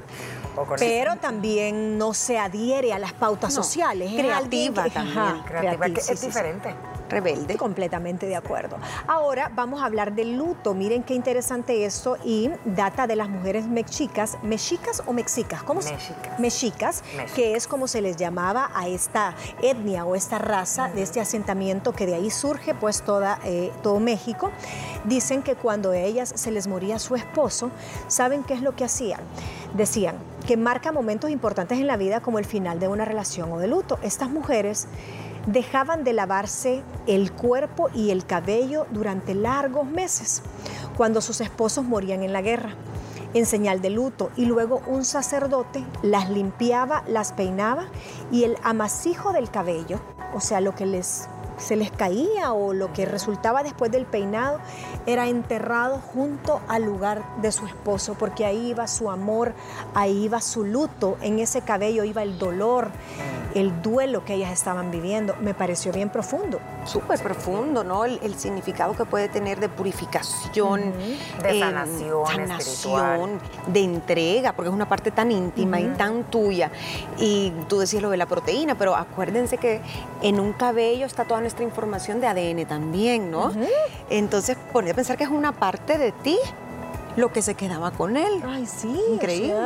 Pero 0.79 1.17
también 1.17 1.99
no 1.99 2.15
se 2.15 2.39
adhiere 2.39 2.93
a 2.93 2.99
las 2.99 3.13
pautas 3.13 3.53
sociales. 3.53 4.13
Creativa 4.13 4.89
también. 4.89 5.43
creativa, 5.45 5.87
que 5.87 6.01
es 6.01 6.21
diferente 6.21 6.75
rebelde. 7.11 7.57
Completamente 7.57 8.27
de 8.27 8.37
acuerdo. 8.37 8.77
Ahora 9.07 9.51
vamos 9.55 9.83
a 9.83 9.87
hablar 9.87 10.15
del 10.15 10.37
luto. 10.37 10.75
Miren 10.75 11.03
qué 11.03 11.15
interesante 11.15 11.85
esto 11.85 12.17
y 12.25 12.51
data 12.65 13.07
de 13.07 13.17
las 13.17 13.29
mujeres 13.29 13.67
mexicas, 13.67 14.39
mexicas 14.43 15.03
o 15.07 15.13
mexicas, 15.13 15.63
¿cómo 15.63 15.81
mexicas. 15.81 16.39
mexicas, 16.39 17.05
que 17.35 17.55
es 17.55 17.67
como 17.67 17.89
se 17.89 18.01
les 18.01 18.17
llamaba 18.17 18.71
a 18.75 18.89
esta 18.89 19.35
etnia 19.63 20.05
o 20.05 20.15
esta 20.15 20.39
raza 20.39 20.89
de 20.89 21.03
este 21.03 21.21
asentamiento 21.21 21.93
que 21.93 22.07
de 22.07 22.15
ahí 22.15 22.31
surge 22.31 22.75
pues 22.75 23.03
toda, 23.03 23.39
eh, 23.45 23.73
todo 23.83 24.01
México. 24.01 24.51
Dicen 25.05 25.43
que 25.43 25.57
cuando 25.57 25.91
a 25.91 25.99
ellas 25.99 26.33
se 26.35 26.51
les 26.51 26.67
moría 26.67 26.99
su 26.99 27.15
esposo, 27.17 27.71
¿saben 28.09 28.43
qué 28.45 28.55
es 28.55 28.63
lo 28.63 28.77
que 28.77 28.85
hacían? 28.85 29.21
Decían 29.75 30.17
que 30.47 30.57
marca 30.57 30.93
momentos 30.93 31.31
importantes 31.31 31.79
en 31.79 31.87
la 31.87 31.97
vida 31.97 32.21
como 32.21 32.39
el 32.39 32.45
final 32.45 32.81
de 32.81 32.89
una 32.89 33.05
relación 33.05 33.53
o 33.53 33.59
de 33.59 33.69
luto. 33.69 33.99
Estas 34.03 34.31
mujeres 34.31 34.89
dejaban 35.47 36.05
de 36.05 36.13
lavarse 36.13 36.83
el 37.07 37.33
cuerpo 37.33 37.89
y 37.95 38.11
el 38.11 38.25
cabello 38.25 38.87
durante 38.91 39.35
largos 39.35 39.87
meses, 39.87 40.43
cuando 40.97 41.21
sus 41.21 41.41
esposos 41.41 41.85
morían 41.85 42.23
en 42.23 42.33
la 42.33 42.43
guerra, 42.43 42.75
en 43.35 43.47
señal 43.47 43.81
de 43.81 43.91
luto, 43.91 44.31
y 44.37 44.47
luego 44.47 44.83
un 44.87 45.05
sacerdote 45.05 45.85
las 46.03 46.31
limpiaba, 46.31 47.05
las 47.07 47.33
peinaba 47.33 47.87
y 48.31 48.45
el 48.45 48.57
amasijo 48.63 49.33
del 49.33 49.51
cabello, 49.51 50.01
o 50.35 50.41
sea, 50.41 50.61
lo 50.61 50.75
que 50.75 50.87
les 50.87 51.29
se 51.61 51.77
les 51.77 51.91
caía 51.91 52.53
o 52.53 52.73
lo 52.73 52.93
que 52.93 53.07
resultaba 53.07 53.63
después 53.63 53.91
del 53.91 54.07
peinado 54.07 54.59
era 55.07 55.29
enterrado 55.29 55.99
junto 55.99 56.61
al 56.69 56.85
lugar 56.85 57.23
de 57.41 57.53
su 57.53 57.67
esposo, 57.67 58.15
porque 58.19 58.45
ahí 58.45 58.71
iba 58.71 58.87
su 58.87 59.11
amor, 59.11 59.53
ahí 59.95 60.25
iba 60.25 60.41
su 60.41 60.65
luto, 60.65 61.17
en 61.21 61.39
ese 61.39 61.63
cabello 61.63 62.05
iba 62.05 62.23
el 62.23 62.39
dolor, 62.39 62.91
el 63.55 63.83
duelo 63.83 64.25
que 64.25 64.35
ellas 64.35 64.53
estaban 64.53 64.91
viviendo. 64.91 65.35
Me 65.41 65.55
pareció 65.55 65.93
bien 65.93 66.09
profundo. 66.09 66.61
Súper 66.85 67.21
profundo, 67.21 67.85
¿no? 67.85 68.05
El, 68.05 68.35
significado 68.41 68.95
que 68.95 69.05
puede 69.05 69.29
tener 69.29 69.61
de 69.61 69.69
purificación, 69.69 70.93
de 71.43 71.51
em, 71.51 71.61
sanación, 71.61 73.41
de 73.67 73.81
entrega, 73.81 74.53
porque 74.53 74.69
es 74.69 74.75
una 74.75 74.89
parte 74.89 75.11
tan 75.11 75.31
íntima 75.31 75.81
y 75.81 75.87
tan 75.89 76.25
tuya. 76.25 76.71
Y 77.19 77.53
tú 77.69 77.79
decías 77.79 78.03
lo 78.03 78.11
de 78.11 78.17
la 78.17 78.27
proteína, 78.27 78.77
pero 78.77 78.95
acuérdense 78.95 79.59
que 79.59 79.81
en 80.23 80.41
un 80.41 80.53
cabello 80.53 81.07
está 81.07 81.25
toda 81.25 81.41
nuestra 81.41 81.50
información 81.59 82.21
de 82.21 82.27
ADN 82.27 82.67
también, 82.67 83.31
¿no? 83.31 83.53
Entonces, 84.09 84.57
poner 84.73 84.93
a 84.93 84.95
pensar 84.95 85.17
que 85.17 85.25
es 85.25 85.31
una 85.31 85.53
parte 85.53 85.99
de 85.99 86.13
ti 86.13 86.39
lo 87.17 87.33
que 87.33 87.43
se 87.43 87.55
quedaba 87.55 87.91
con 87.91 88.17
él. 88.17 88.43
Ay, 88.47 88.67
sí. 88.67 89.01
Increíble. 89.13 89.57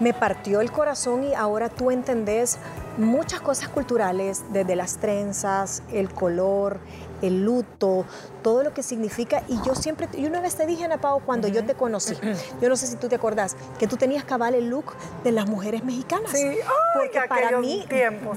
me 0.00 0.12
partió 0.12 0.60
el 0.60 0.70
corazón 0.70 1.24
y 1.24 1.34
ahora 1.34 1.68
tú 1.68 1.90
entendés 1.90 2.58
muchas 2.98 3.40
cosas 3.40 3.68
culturales, 3.68 4.44
desde 4.52 4.76
las 4.76 4.98
trenzas, 4.98 5.82
el 5.92 6.10
color, 6.10 6.78
el 7.22 7.44
luto, 7.44 8.04
todo 8.42 8.62
lo 8.62 8.74
que 8.74 8.82
significa. 8.82 9.42
Y 9.48 9.60
yo 9.62 9.74
siempre, 9.74 10.08
y 10.12 10.26
una 10.26 10.40
vez 10.40 10.56
te 10.56 10.66
dije, 10.66 10.84
Ana 10.84 11.00
Pao, 11.00 11.20
cuando 11.24 11.48
yo 11.48 11.64
te 11.64 11.74
conocí, 11.74 12.14
yo 12.60 12.68
no 12.68 12.76
sé 12.76 12.86
si 12.86 12.96
tú 12.96 13.08
te 13.08 13.16
acordás, 13.16 13.56
que 13.78 13.86
tú 13.86 13.96
tenías 13.96 14.24
cabal 14.24 14.54
el 14.54 14.68
look 14.68 14.92
de 15.24 15.32
las 15.32 15.48
mujeres 15.48 15.84
mexicanas. 15.84 16.30
Sí, 16.30 16.58
porque 16.94 17.20
para 17.28 17.58
mí, 17.58 17.84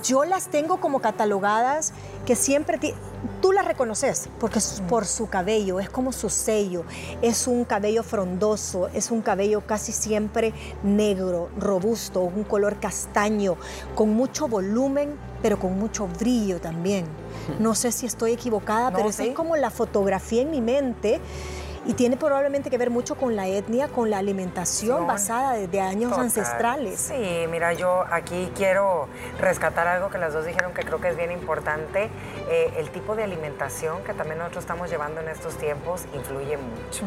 yo 0.03 0.23
las 0.25 0.47
tengo 0.47 0.79
como 0.79 0.99
catalogadas 0.99 1.93
que 2.25 2.35
siempre 2.35 2.79
tú 3.41 3.51
las 3.51 3.65
reconoces 3.65 4.29
porque 4.39 4.59
es 4.59 4.81
por 4.87 5.05
su 5.05 5.27
cabello, 5.27 5.79
es 5.79 5.89
como 5.89 6.11
su 6.11 6.29
sello, 6.29 6.83
es 7.21 7.47
un 7.47 7.65
cabello 7.65 8.03
frondoso, 8.03 8.89
es 8.93 9.11
un 9.11 9.21
cabello 9.21 9.61
casi 9.65 9.91
siempre 9.91 10.53
negro, 10.83 11.49
robusto, 11.57 12.21
un 12.21 12.43
color 12.43 12.79
castaño, 12.79 13.57
con 13.95 14.13
mucho 14.13 14.47
volumen 14.47 15.15
pero 15.45 15.59
con 15.59 15.77
mucho 15.77 16.07
brillo 16.07 16.59
también. 16.59 17.05
No 17.59 17.75
sé 17.75 17.91
si 17.91 18.07
estoy 18.07 18.31
equivocada, 18.31 18.91
pero 18.91 19.09
es 19.09 19.21
como 19.35 19.55
la 19.55 19.69
fotografía 19.69 20.41
en 20.41 20.49
mi 20.49 20.59
mente 20.59 21.19
y 21.85 21.93
tiene 21.93 22.17
probablemente 22.17 22.69
que 22.69 22.77
ver 22.77 22.89
mucho 22.89 23.15
con 23.15 23.35
la 23.35 23.47
etnia, 23.47 23.87
con 23.87 24.09
la 24.09 24.17
alimentación 24.17 25.07
basada 25.07 25.53
desde 25.53 25.81
años 25.81 26.17
ancestrales. 26.17 26.99
Sí, 26.99 27.45
mira, 27.49 27.73
yo 27.73 28.05
aquí 28.09 28.51
quiero 28.55 29.07
rescatar 29.39 29.87
algo 29.87 30.09
que 30.09 30.17
las 30.17 30.33
dos 30.33 30.45
dijeron 30.45 30.73
que 30.73 30.83
creo 30.83 30.99
que 30.99 31.09
es 31.09 31.17
bien 31.17 31.31
importante. 31.31 32.09
Eh, 32.49 32.73
el 32.77 32.89
tipo 32.89 33.15
de 33.15 33.23
alimentación 33.23 34.03
que 34.03 34.13
también 34.13 34.39
nosotros 34.39 34.63
estamos 34.63 34.89
llevando 34.89 35.21
en 35.21 35.29
estos 35.29 35.55
tiempos 35.57 36.03
influye 36.13 36.57
mucho. 36.57 37.05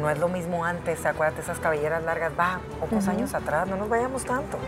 No 0.00 0.10
es 0.10 0.18
lo 0.18 0.28
mismo 0.28 0.64
antes, 0.64 1.04
acuérdate, 1.04 1.42
esas 1.42 1.58
cabelleras 1.58 2.02
largas, 2.02 2.32
va, 2.38 2.60
pocos 2.80 3.08
años 3.08 3.34
atrás, 3.34 3.68
no 3.68 3.76
nos 3.76 3.88
vayamos 3.88 4.24
tanto. 4.24 4.58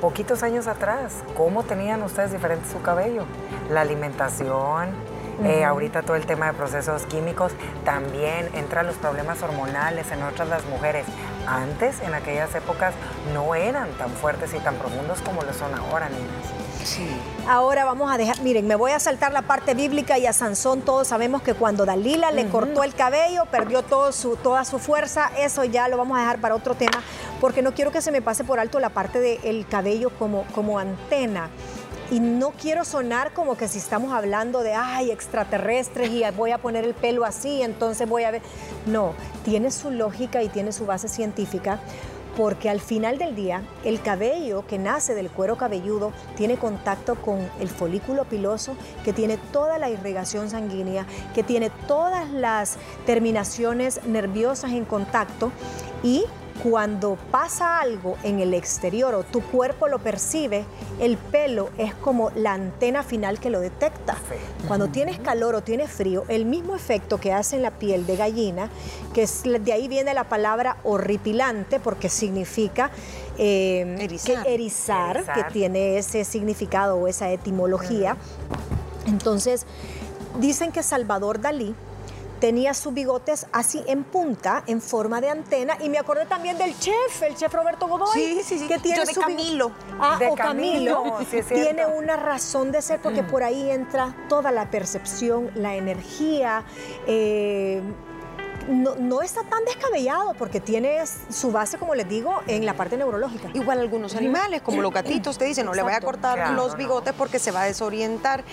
Poquitos 0.00 0.42
años 0.42 0.66
atrás, 0.66 1.16
¿cómo 1.36 1.64
tenían 1.64 2.02
ustedes 2.02 2.32
diferente 2.32 2.68
su 2.70 2.80
cabello? 2.80 3.24
La 3.68 3.82
alimentación, 3.82 4.90
eh, 5.44 5.64
ahorita 5.64 6.02
todo 6.02 6.16
el 6.16 6.26
tema 6.26 6.46
de 6.46 6.52
procesos 6.54 7.04
químicos, 7.06 7.52
también 7.84 8.48
entran 8.54 8.86
los 8.86 8.96
problemas 8.96 9.42
hormonales 9.42 10.10
en 10.12 10.22
otras 10.22 10.48
las 10.48 10.64
mujeres. 10.66 11.06
Antes, 11.46 12.00
en 12.02 12.14
aquellas 12.14 12.54
épocas, 12.54 12.94
no 13.34 13.54
eran 13.54 13.90
tan 13.92 14.10
fuertes 14.10 14.52
y 14.54 14.58
tan 14.58 14.76
profundos 14.76 15.20
como 15.22 15.42
lo 15.42 15.52
son 15.52 15.74
ahora, 15.74 16.08
niñas. 16.08 16.60
Sí. 16.84 17.08
Ahora 17.48 17.84
vamos 17.84 18.10
a 18.12 18.16
dejar, 18.16 18.40
miren, 18.42 18.66
me 18.66 18.74
voy 18.74 18.92
a 18.92 19.00
saltar 19.00 19.32
la 19.32 19.42
parte 19.42 19.74
bíblica 19.74 20.18
y 20.18 20.26
a 20.26 20.32
Sansón 20.32 20.82
todos 20.82 21.08
sabemos 21.08 21.42
que 21.42 21.54
cuando 21.54 21.84
Dalila 21.84 22.30
le 22.30 22.48
cortó 22.48 22.84
el 22.84 22.94
cabello, 22.94 23.44
perdió 23.46 23.82
todo 23.82 24.12
su, 24.12 24.36
toda 24.36 24.64
su 24.64 24.78
fuerza, 24.78 25.30
eso 25.38 25.64
ya 25.64 25.88
lo 25.88 25.96
vamos 25.96 26.16
a 26.16 26.20
dejar 26.20 26.40
para 26.40 26.54
otro 26.54 26.74
tema, 26.74 27.02
porque 27.40 27.62
no 27.62 27.72
quiero 27.72 27.90
que 27.90 28.02
se 28.02 28.12
me 28.12 28.22
pase 28.22 28.44
por 28.44 28.60
alto 28.60 28.80
la 28.80 28.90
parte 28.90 29.20
del 29.20 29.66
cabello 29.66 30.10
como, 30.18 30.44
como 30.54 30.78
antena. 30.78 31.50
Y 32.10 32.18
no 32.18 32.50
quiero 32.50 32.84
sonar 32.84 33.32
como 33.32 33.56
que 33.56 33.68
si 33.68 33.78
estamos 33.78 34.12
hablando 34.12 34.62
de, 34.62 34.74
ay, 34.74 35.10
extraterrestres 35.10 36.10
y 36.10 36.24
voy 36.36 36.50
a 36.50 36.58
poner 36.58 36.84
el 36.84 36.94
pelo 36.94 37.24
así, 37.24 37.62
entonces 37.62 38.08
voy 38.08 38.24
a 38.24 38.32
ver. 38.32 38.42
No, 38.86 39.14
tiene 39.44 39.70
su 39.70 39.90
lógica 39.90 40.42
y 40.42 40.48
tiene 40.48 40.72
su 40.72 40.86
base 40.86 41.08
científica 41.08 41.80
porque 42.36 42.70
al 42.70 42.80
final 42.80 43.18
del 43.18 43.34
día 43.34 43.62
el 43.84 44.00
cabello 44.00 44.64
que 44.66 44.78
nace 44.78 45.14
del 45.14 45.30
cuero 45.30 45.56
cabelludo 45.56 46.12
tiene 46.36 46.56
contacto 46.56 47.16
con 47.16 47.38
el 47.60 47.68
folículo 47.68 48.24
piloso 48.24 48.76
que 49.04 49.12
tiene 49.12 49.36
toda 49.52 49.78
la 49.78 49.90
irrigación 49.90 50.48
sanguínea, 50.50 51.06
que 51.34 51.42
tiene 51.42 51.70
todas 51.86 52.30
las 52.30 52.76
terminaciones 53.06 54.04
nerviosas 54.06 54.72
en 54.72 54.84
contacto 54.84 55.52
y 56.02 56.24
cuando 56.62 57.16
pasa 57.30 57.80
algo 57.80 58.16
en 58.22 58.40
el 58.40 58.54
exterior 58.54 59.14
o 59.14 59.22
tu 59.22 59.40
cuerpo 59.40 59.88
lo 59.88 59.98
percibe, 59.98 60.64
el 61.00 61.16
pelo 61.16 61.70
es 61.78 61.94
como 61.94 62.30
la 62.34 62.52
antena 62.52 63.02
final 63.02 63.40
que 63.40 63.50
lo 63.50 63.60
detecta. 63.60 64.16
Cuando 64.66 64.88
tienes 64.88 65.18
calor 65.18 65.54
o 65.54 65.62
tienes 65.62 65.90
frío, 65.90 66.24
el 66.28 66.44
mismo 66.44 66.76
efecto 66.76 67.18
que 67.18 67.32
hace 67.32 67.56
en 67.56 67.62
la 67.62 67.70
piel 67.70 68.06
de 68.06 68.16
gallina, 68.16 68.70
que 69.14 69.22
es, 69.22 69.42
de 69.42 69.72
ahí 69.72 69.88
viene 69.88 70.12
la 70.14 70.24
palabra 70.24 70.76
horripilante, 70.84 71.80
porque 71.80 72.08
significa 72.08 72.90
eh, 73.38 74.08
erizar. 74.46 75.24
Que, 75.34 75.44
tiene 75.50 75.98
ese 75.98 76.24
significado 76.24 76.96
o 76.96 77.08
esa 77.08 77.30
etimología. 77.30 78.16
Entonces, 79.06 79.66
dicen 80.38 80.72
que 80.72 80.82
Salvador 80.82 81.40
Dalí 81.40 81.74
tenía 82.40 82.74
sus 82.74 82.92
bigotes 82.94 83.46
así 83.52 83.82
en 83.86 84.02
punta, 84.02 84.64
en 84.66 84.80
forma 84.80 85.20
de 85.20 85.28
antena. 85.28 85.76
Y 85.80 85.88
me 85.88 85.98
acordé 85.98 86.26
también 86.26 86.58
del 86.58 86.76
chef, 86.78 87.22
el 87.22 87.36
chef 87.36 87.52
Roberto 87.52 87.86
Godoy. 87.86 88.08
Sí, 88.12 88.40
sí, 88.42 88.58
sí. 88.58 88.66
Que 88.66 88.78
tiene 88.78 89.04
de 89.04 89.14
Camilo. 89.14 89.72
Ah, 90.00 90.18
o 90.28 90.34
Camilo. 90.34 91.18
tiene 91.48 91.86
una 91.86 92.16
razón 92.16 92.72
de 92.72 92.82
ser 92.82 93.00
porque 93.00 93.22
por 93.22 93.42
ahí 93.42 93.70
entra 93.70 94.16
toda 94.28 94.50
la 94.50 94.70
percepción, 94.70 95.50
la 95.54 95.76
energía. 95.76 96.64
Eh, 97.06 97.82
no, 98.70 99.22
está 99.22 99.42
tan 99.42 99.64
descabellado 99.64 100.34
porque 100.34 100.60
tiene 100.60 101.02
su 101.06 101.52
base, 101.52 101.78
como 101.78 101.94
les 101.94 102.08
digo, 102.08 102.40
en 102.46 102.64
la 102.64 102.74
parte 102.74 102.96
neurológica. 102.96 103.48
Igual 103.54 103.80
algunos 103.80 104.14
animales, 104.14 104.62
como 104.62 104.82
los 104.82 104.92
gatitos, 104.92 105.38
te 105.38 105.44
dicen, 105.44 105.66
no 105.66 105.74
le 105.74 105.82
voy 105.82 105.92
a 105.92 106.00
cortar 106.00 106.52
los 106.52 106.76
bigotes 106.76 107.14
porque 107.14 107.38
se 107.38 107.50
va 107.50 107.62
a 107.62 107.64
desorientar. 107.64 108.44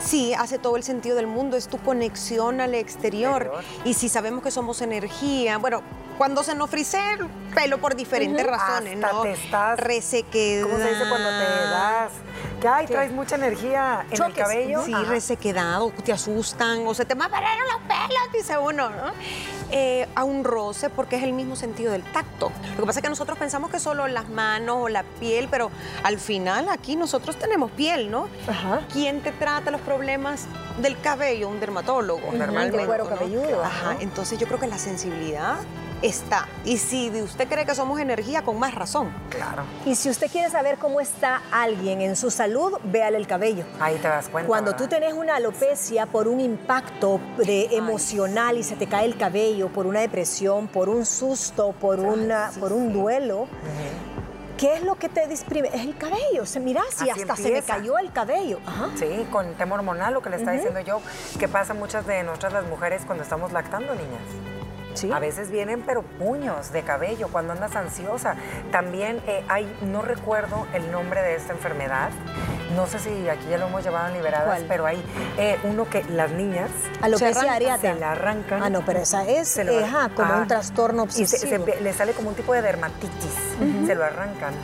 Sí, 0.00 0.34
hace 0.34 0.58
todo 0.58 0.76
el 0.76 0.82
sentido 0.82 1.16
del 1.16 1.26
mundo, 1.26 1.56
es 1.56 1.68
tu 1.68 1.78
conexión 1.78 2.60
al 2.60 2.74
exterior. 2.74 3.52
Y 3.84 3.94
si 3.94 4.08
sabemos 4.08 4.42
que 4.42 4.50
somos 4.50 4.80
energía, 4.80 5.58
bueno, 5.58 5.82
cuando 6.18 6.42
se 6.42 6.54
nos 6.54 6.70
frisea 6.70 7.14
el 7.14 7.26
pelo 7.54 7.78
por 7.78 7.94
diferentes 7.94 8.46
razones, 8.46 8.96
¿no? 8.98 9.22
te 9.22 9.32
estás... 9.32 9.78
Resequedad. 9.78 10.62
¿Cómo 10.62 10.78
se 10.78 10.88
dice 10.88 11.08
cuando 11.08 11.28
te 11.28 11.44
das? 11.44 12.12
Que 12.60 12.68
ay, 12.68 12.86
traes 12.86 13.12
mucha 13.12 13.36
energía 13.36 14.06
en 14.10 14.22
el 14.22 14.32
cabello. 14.32 14.82
Sí, 14.84 14.94
resequedado, 14.94 15.92
te 16.04 16.12
asustan 16.12 16.86
o 16.86 16.94
se 16.94 17.04
te 17.04 17.14
mataron 17.14 17.50
los 17.70 17.82
pelos, 17.82 18.32
dice 18.32 18.56
uno, 18.56 18.88
¿no? 18.90 19.12
Eh, 19.72 20.06
a 20.14 20.22
un 20.22 20.44
roce 20.44 20.90
porque 20.90 21.16
es 21.16 21.24
el 21.24 21.32
mismo 21.32 21.56
sentido 21.56 21.92
del 21.92 22.04
tacto. 22.04 22.52
Lo 22.76 22.82
que 22.82 22.86
pasa 22.86 23.00
es 23.00 23.02
que 23.02 23.08
nosotros 23.08 23.36
pensamos 23.36 23.70
que 23.70 23.80
solo 23.80 24.06
las 24.06 24.28
manos 24.28 24.76
o 24.80 24.88
la 24.88 25.02
piel, 25.02 25.48
pero 25.50 25.70
al 26.04 26.18
final 26.18 26.68
aquí 26.68 26.94
nosotros 26.94 27.36
tenemos 27.36 27.70
piel, 27.72 28.10
¿no? 28.10 28.28
Ajá. 28.46 28.82
¿Quién 28.92 29.20
te 29.22 29.32
trata 29.32 29.70
los 29.70 29.80
problemas 29.80 30.46
del 30.80 30.98
cabello? 31.00 31.48
Un 31.48 31.58
dermatólogo, 31.58 32.32
normalmente. 32.32 32.78
Un 32.78 32.86
cuero 32.86 33.08
cabelludo. 33.08 33.64
Ajá. 33.64 33.96
Entonces 34.00 34.38
yo 34.38 34.46
creo 34.46 34.60
que 34.60 34.68
la 34.68 34.78
sensibilidad 34.78 35.56
está. 36.02 36.48
Y 36.64 36.78
si 36.78 37.10
usted 37.20 37.48
cree 37.48 37.64
que 37.64 37.74
somos 37.74 38.00
energía, 38.00 38.42
con 38.42 38.58
más 38.58 38.74
razón. 38.74 39.12
Claro. 39.30 39.64
Y 39.84 39.94
si 39.94 40.10
usted 40.10 40.30
quiere 40.30 40.50
saber 40.50 40.78
cómo 40.78 41.00
está 41.00 41.42
alguien 41.50 42.00
en 42.00 42.16
su 42.16 42.30
salud, 42.30 42.74
véale 42.84 43.16
el 43.16 43.26
cabello. 43.26 43.64
Ahí 43.80 43.96
te 43.96 44.08
das 44.08 44.28
cuenta. 44.28 44.46
Cuando 44.46 44.76
tú 44.76 44.86
tenés 44.86 45.12
una 45.12 45.36
alopecia 45.36 46.06
por 46.06 46.28
un 46.28 46.40
impacto 46.40 47.20
de 47.38 47.68
emocional 47.76 48.58
y 48.58 48.62
se 48.62 48.76
te 48.76 48.86
cae 48.86 49.06
el 49.06 49.16
cabello, 49.16 49.68
por 49.68 49.86
una 49.86 50.00
depresión, 50.00 50.68
por 50.68 50.88
un 50.88 51.06
susto, 51.06 51.72
por, 51.72 52.00
una, 52.00 52.50
por 52.60 52.72
un 52.72 52.92
duelo, 52.92 53.48
¿Qué 54.56 54.72
es 54.72 54.82
lo 54.82 54.94
que 54.94 55.10
te 55.10 55.26
disprime? 55.28 55.68
Es 55.68 55.82
el 55.82 55.98
cabello. 55.98 56.46
Se 56.46 56.60
mira 56.60 56.82
si 56.88 57.10
hasta 57.10 57.36
se 57.36 57.52
me 57.52 57.62
cayó 57.62 57.98
el 57.98 58.10
cabello. 58.10 58.58
Sí, 58.98 59.26
con 59.30 59.46
el 59.48 59.54
tema 59.54 59.74
hormonal, 59.74 60.14
lo 60.14 60.22
que 60.22 60.30
le 60.30 60.36
está 60.36 60.52
diciendo 60.52 60.80
yo, 60.80 61.02
que 61.38 61.46
pasa 61.46 61.74
muchas 61.74 62.06
de 62.06 62.22
nosotras 62.22 62.54
las 62.54 62.64
mujeres 62.64 63.02
cuando 63.04 63.22
estamos 63.22 63.52
lactando, 63.52 63.94
niñas. 63.94 64.55
A 65.12 65.18
veces 65.18 65.50
vienen, 65.50 65.82
pero 65.82 66.02
puños 66.02 66.72
de 66.72 66.82
cabello 66.82 67.28
cuando 67.28 67.52
andas 67.52 67.76
ansiosa. 67.76 68.36
También 68.70 69.20
eh, 69.26 69.44
hay, 69.48 69.70
no 69.82 70.02
recuerdo 70.02 70.66
el 70.74 70.90
nombre 70.90 71.22
de 71.22 71.36
esta 71.36 71.52
enfermedad. 71.52 72.10
No 72.74 72.86
sé 72.86 72.98
si 72.98 73.28
aquí 73.28 73.46
ya 73.48 73.58
lo 73.58 73.66
hemos 73.66 73.84
llevado 73.84 74.08
en 74.08 74.14
liberadas, 74.14 74.62
pero 74.66 74.86
hay 74.86 75.02
eh, 75.38 75.58
uno 75.64 75.88
que 75.88 76.02
las 76.04 76.32
niñas 76.32 76.70
Alopecia 77.00 77.52
areata. 77.52 77.94
se 77.94 78.00
la 78.00 78.12
arrancan. 78.12 78.62
Ah, 78.62 78.70
no, 78.70 78.84
pero 78.84 79.00
esa 79.00 79.24
es 79.28 79.60
como 80.14 80.36
un 80.36 80.48
trastorno 80.48 81.04
obsesivo. 81.04 81.64
Y 81.78 81.82
le 81.82 81.92
sale 81.92 82.12
como 82.12 82.30
un 82.30 82.34
tipo 82.34 82.52
de 82.54 82.62
dermatitis. 82.62 83.34
Se 83.86 83.94
lo 83.94 84.04
arrancan. 84.04 84.54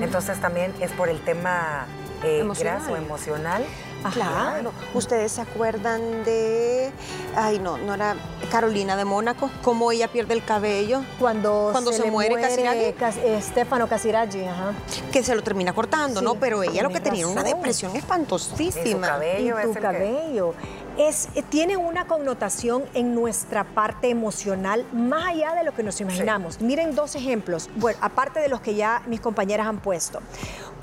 Entonces 0.00 0.40
también 0.40 0.72
es 0.80 0.90
por 0.92 1.08
el 1.08 1.20
tema 1.20 1.86
eh, 2.22 2.46
graso 2.58 2.96
emocional 2.96 3.64
Claro. 4.12 4.72
¿Ustedes 4.94 5.32
se 5.32 5.40
acuerdan 5.40 6.24
de, 6.24 6.92
ay 7.36 7.58
no, 7.58 7.78
no 7.78 7.94
era 7.94 8.16
Carolina 8.50 8.96
de 8.96 9.04
Mónaco, 9.04 9.50
cómo 9.62 9.92
ella 9.92 10.08
pierde 10.08 10.34
el 10.34 10.44
cabello? 10.44 11.02
Cuando, 11.18 11.68
cuando 11.72 11.92
se, 11.92 12.10
muere, 12.10 12.30
muere 12.30 12.94
Estefano 13.36 13.88
Casiraghi, 13.88 14.44
ajá. 14.44 14.72
Que 15.12 15.22
se 15.22 15.34
lo 15.34 15.42
termina 15.42 15.72
cortando, 15.72 16.22
¿no? 16.22 16.34
Pero 16.34 16.62
ella 16.62 16.82
lo 16.82 16.90
que 16.90 17.00
tenía 17.00 17.26
una 17.26 17.42
depresión 17.42 17.94
espantosísima. 17.94 18.88
Y 18.88 18.92
su 18.92 19.00
cabello. 19.00 19.56
Y 19.60 19.74
tu 19.74 19.80
cabello. 19.80 20.54
Es, 20.98 21.28
eh, 21.34 21.42
tiene 21.48 21.76
una 21.76 22.06
connotación 22.06 22.84
en 22.94 23.14
nuestra 23.14 23.64
parte 23.64 24.10
emocional 24.10 24.84
más 24.92 25.28
allá 25.28 25.54
de 25.54 25.64
lo 25.64 25.72
que 25.72 25.82
nos 25.82 26.00
imaginamos. 26.00 26.60
Miren 26.60 26.94
dos 26.94 27.14
ejemplos, 27.14 27.70
bueno, 27.76 27.98
aparte 28.02 28.40
de 28.40 28.48
los 28.48 28.60
que 28.60 28.74
ya 28.74 29.02
mis 29.06 29.20
compañeras 29.20 29.66
han 29.66 29.78
puesto. 29.78 30.20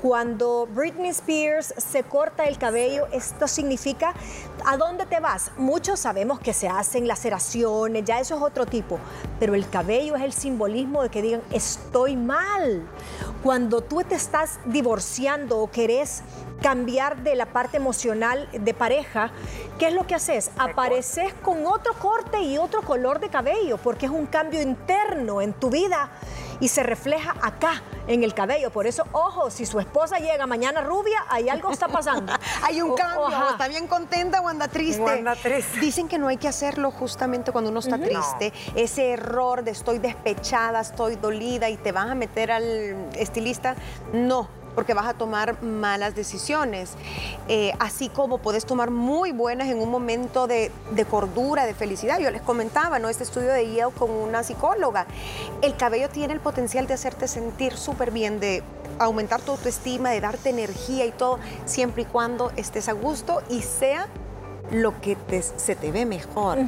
Cuando 0.02 0.66
Britney 0.66 1.10
Spears 1.10 1.74
se 1.76 2.04
corta 2.04 2.44
el 2.44 2.56
cabello, 2.56 3.08
esto 3.12 3.48
significa 3.48 4.14
¿a 4.64 4.76
dónde 4.76 5.06
te 5.06 5.18
vas? 5.18 5.50
Muchos 5.56 5.98
sabemos 5.98 6.38
que 6.38 6.52
se 6.52 6.68
hacen 6.68 7.08
laceraciones, 7.08 8.04
ya 8.04 8.20
eso 8.20 8.36
es 8.36 8.42
otro 8.42 8.64
tipo, 8.64 9.00
pero 9.40 9.54
el 9.54 9.68
cabello 9.68 10.14
es 10.14 10.22
el 10.22 10.32
simbolismo 10.32 11.02
de 11.02 11.08
que 11.08 11.20
digan 11.20 11.42
estoy 11.50 12.14
mal. 12.14 12.86
Cuando 13.42 13.80
tú 13.80 14.02
te 14.04 14.14
estás 14.14 14.60
divorciando 14.66 15.58
o 15.58 15.68
querés 15.68 16.22
cambiar 16.62 17.22
de 17.24 17.34
la 17.34 17.46
parte 17.46 17.76
emocional 17.76 18.48
de 18.52 18.74
pareja, 18.74 19.32
¿qué 19.80 19.88
es 19.88 19.94
lo 19.94 20.06
que 20.06 20.14
haces? 20.14 20.52
Apareces 20.58 21.32
con 21.42 21.66
otro 21.66 21.94
corte 21.94 22.40
y 22.42 22.58
otro 22.58 22.82
color 22.82 23.18
de 23.18 23.30
cabello, 23.30 23.78
porque 23.78 24.06
es 24.06 24.12
un 24.12 24.26
cambio 24.26 24.62
interno 24.62 25.40
en 25.40 25.52
tu 25.54 25.70
vida 25.70 26.10
y 26.60 26.68
se 26.68 26.82
refleja 26.82 27.34
acá 27.42 27.82
en 28.06 28.24
el 28.24 28.34
cabello. 28.34 28.70
Por 28.70 28.86
eso, 28.86 29.04
ojo, 29.12 29.50
si 29.50 29.66
su 29.66 29.80
esposa 29.80 30.18
llega 30.18 30.46
mañana 30.46 30.80
rubia, 30.80 31.24
hay 31.28 31.48
algo 31.48 31.70
está 31.70 31.88
pasando. 31.88 32.32
hay 32.62 32.80
un 32.82 32.94
cambio, 32.94 33.50
está 33.50 33.68
bien 33.68 33.86
contenta 33.86 34.40
o 34.40 34.48
anda 34.48 34.68
triste. 34.68 35.02
Dicen 35.80 36.08
que 36.08 36.18
no 36.18 36.28
hay 36.28 36.36
que 36.36 36.48
hacerlo 36.48 36.90
justamente 36.90 37.52
cuando 37.52 37.70
uno 37.70 37.80
está 37.80 37.98
triste. 37.98 38.52
Ese 38.74 39.12
error 39.12 39.62
de 39.62 39.70
estoy 39.72 39.98
despechada, 39.98 40.80
estoy 40.80 41.16
dolida 41.16 41.68
y 41.68 41.76
te 41.76 41.92
vas 41.92 42.10
a 42.10 42.14
meter 42.14 42.50
al 42.50 42.64
estilista, 43.14 43.76
no 44.12 44.57
porque 44.78 44.94
vas 44.94 45.06
a 45.06 45.14
tomar 45.14 45.60
malas 45.60 46.14
decisiones. 46.14 46.90
Eh, 47.48 47.72
así 47.80 48.10
como 48.10 48.38
puedes 48.38 48.64
tomar 48.64 48.92
muy 48.92 49.32
buenas 49.32 49.66
en 49.66 49.80
un 49.80 49.90
momento 49.90 50.46
de, 50.46 50.70
cordura, 51.10 51.66
de 51.66 51.74
felicidad. 51.74 52.20
Yo 52.20 52.30
les 52.30 52.42
comentaba, 52.42 53.00
¿no? 53.00 53.08
Este 53.08 53.24
estudio 53.24 53.52
de 53.52 53.74
Yale 53.74 53.92
con 53.92 54.08
una 54.08 54.44
psicóloga. 54.44 55.06
El 55.62 55.74
cabello 55.74 56.08
tiene 56.10 56.32
el 56.32 56.38
potencial 56.38 56.86
de 56.86 56.94
hacerte 56.94 57.26
sentir 57.26 57.76
súper 57.76 58.12
bien, 58.12 58.38
de 58.38 58.62
aumentar 59.00 59.40
tu 59.40 59.50
autoestima, 59.50 60.10
de 60.10 60.20
darte 60.20 60.50
energía 60.50 61.06
y 61.06 61.10
todo, 61.10 61.40
siempre 61.64 62.02
y 62.02 62.06
cuando 62.06 62.52
estés 62.54 62.88
a 62.88 62.92
gusto 62.92 63.42
y 63.50 63.62
sea 63.62 64.06
lo 64.70 65.00
que 65.00 65.16
se 65.56 65.74
te 65.74 65.92
ve 65.92 66.04
mejor. 66.04 66.58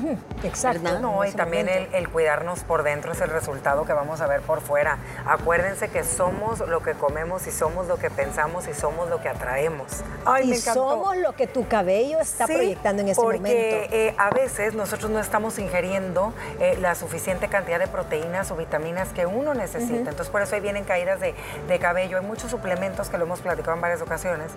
Exacto. 0.42 1.00
No, 1.00 1.24
y 1.24 1.32
también 1.32 1.68
el, 1.68 2.08
cuidarnos 2.08 2.60
por 2.60 2.82
dentro 2.82 3.12
es 3.12 3.20
el 3.20 3.28
resultado 3.28 3.84
que 3.84 3.92
vamos 3.92 4.20
a 4.20 4.26
ver 4.26 4.40
por 4.40 4.60
fuera. 4.60 4.98
Acuérdense 5.26 5.88
que 5.88 6.04
somos 6.04 6.60
lo 6.60 6.82
que 6.82 6.92
comemos 6.94 7.46
y 7.46 7.50
somos 7.50 7.86
lo 7.86 7.98
que 7.98 8.10
pensamos 8.10 8.68
y 8.68 8.74
somos 8.74 9.08
lo 9.08 9.20
que 9.20 9.28
atraemos. 9.28 10.02
Ay, 10.24 10.52
y 10.52 10.56
somos 10.56 11.16
lo 11.16 11.32
que 11.32 11.46
tu 11.46 11.66
cabello 11.68 12.20
está 12.20 12.46
proyectando 12.46 13.02
en 13.02 13.08
ese 13.08 13.20
porque, 13.20 13.38
momento. 13.38 13.94
Eh, 13.94 14.14
a 14.18 14.30
veces 14.30 14.74
nosotros 14.74 15.10
no 15.10 15.20
estamos 15.20 15.58
ingiriendo 15.58 16.32
eh, 16.58 16.76
la 16.80 16.94
suficiente 16.94 17.48
cantidad 17.48 17.78
de 17.78 17.86
proteínas 17.86 18.50
o 18.50 18.56
vitaminas 18.56 19.08
que 19.08 19.26
uno 19.26 19.54
necesita. 19.54 20.10
Entonces 20.10 20.28
por 20.28 20.42
eso 20.42 20.54
ahí 20.54 20.60
vienen 20.60 20.84
caídas 20.84 21.20
de, 21.20 21.34
cabello. 21.80 22.18
Hay 22.18 22.26
muchos 22.26 22.50
suplementos 22.50 23.08
que 23.08 23.16
lo 23.16 23.24
hemos 23.24 23.40
platicado 23.40 23.74
en 23.74 23.80
varias 23.80 24.02
ocasiones 24.02 24.50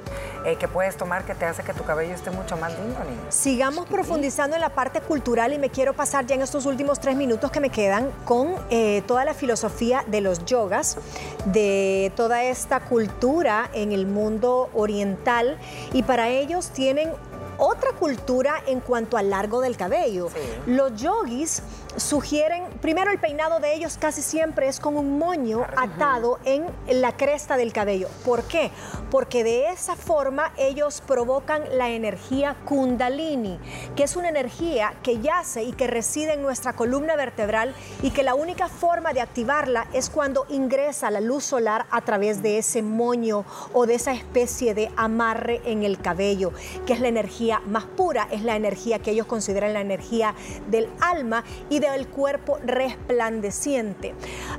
eh, 0.45 0.57
que 0.57 0.67
puedes 0.67 0.97
tomar 0.97 1.23
que 1.23 1.35
te 1.35 1.45
hace 1.45 1.63
que 1.63 1.73
tu 1.73 1.83
cabello 1.83 2.13
esté 2.13 2.31
mucho 2.31 2.57
más 2.57 2.77
lindo, 2.77 2.99
niños. 3.03 3.32
Sigamos 3.33 3.87
profundizando 3.87 4.55
en 4.55 4.61
la 4.61 4.69
parte 4.69 5.01
cultural 5.01 5.53
y 5.53 5.57
me 5.57 5.71
quiero 5.71 5.95
pasar 5.95 6.27
ya 6.27 6.35
en 6.35 6.43
estos 6.43 6.67
últimos 6.67 6.99
tres 6.99 7.15
minutos 7.15 7.49
que 7.49 7.59
me 7.59 7.71
quedan 7.71 8.11
con 8.25 8.53
eh, 8.69 9.01
toda 9.07 9.25
la 9.25 9.33
filosofía 9.33 10.05
de 10.05 10.21
los 10.21 10.45
yogas, 10.45 10.97
de 11.45 12.11
toda 12.15 12.43
esta 12.43 12.81
cultura 12.81 13.71
en 13.73 13.91
el 13.91 14.05
mundo 14.05 14.69
oriental 14.75 15.57
y 15.93 16.03
para 16.03 16.29
ellos 16.29 16.69
tienen 16.69 17.09
otra 17.57 17.93
cultura 17.93 18.61
en 18.67 18.79
cuanto 18.81 19.17
al 19.17 19.31
largo 19.31 19.61
del 19.61 19.77
cabello. 19.77 20.29
Los 20.67 20.95
yogis 21.01 21.63
sugieren, 21.97 22.63
primero 22.81 23.11
el 23.11 23.19
peinado 23.19 23.59
de 23.59 23.73
ellos 23.73 23.97
casi 23.97 24.21
siempre 24.21 24.67
es 24.67 24.79
con 24.79 24.97
un 24.97 25.17
moño 25.17 25.65
atado 25.77 26.39
en 26.45 26.65
la 26.87 27.15
cresta 27.15 27.57
del 27.57 27.73
cabello. 27.73 28.07
¿Por 28.25 28.43
qué? 28.43 28.71
Porque 29.11 29.43
de 29.43 29.69
esa 29.69 29.95
forma 29.95 30.51
ellos 30.57 31.01
provocan 31.05 31.63
la 31.77 31.89
energía 31.89 32.55
kundalini, 32.65 33.59
que 33.95 34.03
es 34.03 34.15
una 34.15 34.29
energía 34.29 34.93
que 35.03 35.19
yace 35.19 35.63
y 35.63 35.73
que 35.73 35.87
reside 35.87 36.33
en 36.33 36.41
nuestra 36.41 36.73
columna 36.73 37.15
vertebral 37.15 37.73
y 38.01 38.11
que 38.11 38.23
la 38.23 38.35
única 38.35 38.67
forma 38.67 39.13
de 39.13 39.21
activarla 39.21 39.87
es 39.93 40.09
cuando 40.09 40.45
ingresa 40.49 41.11
la 41.11 41.21
luz 41.21 41.43
solar 41.43 41.85
a 41.91 42.01
través 42.01 42.41
de 42.41 42.57
ese 42.57 42.81
moño 42.81 43.45
o 43.73 43.85
de 43.85 43.95
esa 43.95 44.13
especie 44.13 44.73
de 44.73 44.91
amarre 44.95 45.61
en 45.65 45.83
el 45.83 45.99
cabello, 45.99 46.51
que 46.85 46.93
es 46.93 46.99
la 46.99 47.07
energía 47.07 47.61
más 47.65 47.85
pura, 47.85 48.27
es 48.31 48.43
la 48.43 48.55
energía 48.55 48.99
que 48.99 49.11
ellos 49.11 49.27
consideran 49.27 49.73
la 49.73 49.81
energía 49.81 50.33
del 50.69 50.89
alma 50.99 51.43
y 51.69 51.82
del 51.91 52.07
cuerpo 52.07 52.59
resplandeciente. 52.63 54.13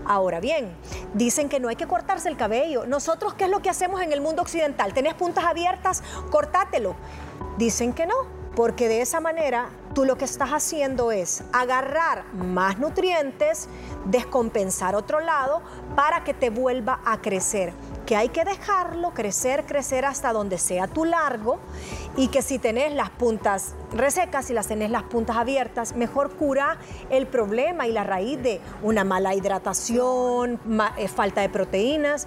Ahora 0.05 0.41
bien, 0.41 0.75
dicen 1.15 1.49
que 1.49 1.61
no 1.61 1.69
hay 1.69 1.77
que 1.77 1.87
cortarse 1.87 2.29
el 2.29 2.37
cabello. 2.37 2.87
Nosotros, 2.87 3.35
¿qué 3.35 3.45
es 3.45 3.51
lo 3.51 3.61
que 3.63 3.71
hacemos 3.71 4.01
en 4.03 4.13
el 4.13 4.21
mundo 4.21 4.43
occidental? 4.43 4.93
¿Tenés 4.95 5.15
puntas 5.15 5.45
abiertas? 5.45 6.03
Cortátelo. 6.31 6.97
Dicen 7.59 7.93
que 7.93 8.07
no, 8.07 8.15
porque 8.57 8.89
de 8.89 9.01
esa 9.01 9.21
manera 9.21 9.71
tú 9.95 10.05
lo 10.05 10.17
que 10.17 10.25
estás 10.25 10.51
haciendo 10.51 11.13
es 11.13 11.45
agarrar 11.53 12.25
más 12.35 12.79
nutrientes, 12.79 13.69
descompensar 14.07 14.95
otro 14.95 15.21
lado 15.21 15.63
para 15.95 16.25
que 16.25 16.35
te 16.35 16.51
vuelva 16.51 17.01
a 17.05 17.21
crecer 17.21 17.73
que 18.07 18.17
hay 18.17 18.29
que 18.29 18.45
dejarlo 18.45 19.12
crecer, 19.14 19.64
crecer 19.64 20.05
hasta 20.05 20.33
donde 20.33 20.59
sea 20.59 20.87
tu 20.87 21.05
largo 21.05 21.59
y 22.17 22.29
que 22.29 22.43
si 22.43 22.59
tenés 22.59 22.93
las 22.95 23.11
puntas 23.11 23.75
resecas, 23.93 24.47
si 24.47 24.53
las 24.53 24.69
tenés 24.69 24.90
las 24.90 25.05
puntas 25.05 25.37
abiertas, 25.37 25.97
mejor 25.97 26.37
cura 26.37 26.79
el 27.11 27.27
problema 27.27 27.87
y 27.87 27.93
la 27.93 28.05
raíz 28.05 28.43
de 28.43 28.61
una 28.83 29.05
mala 29.05 29.35
hidratación, 29.35 30.61
eh, 30.97 31.09
falta 31.09 31.40
de 31.40 31.49
proteínas 31.49 32.27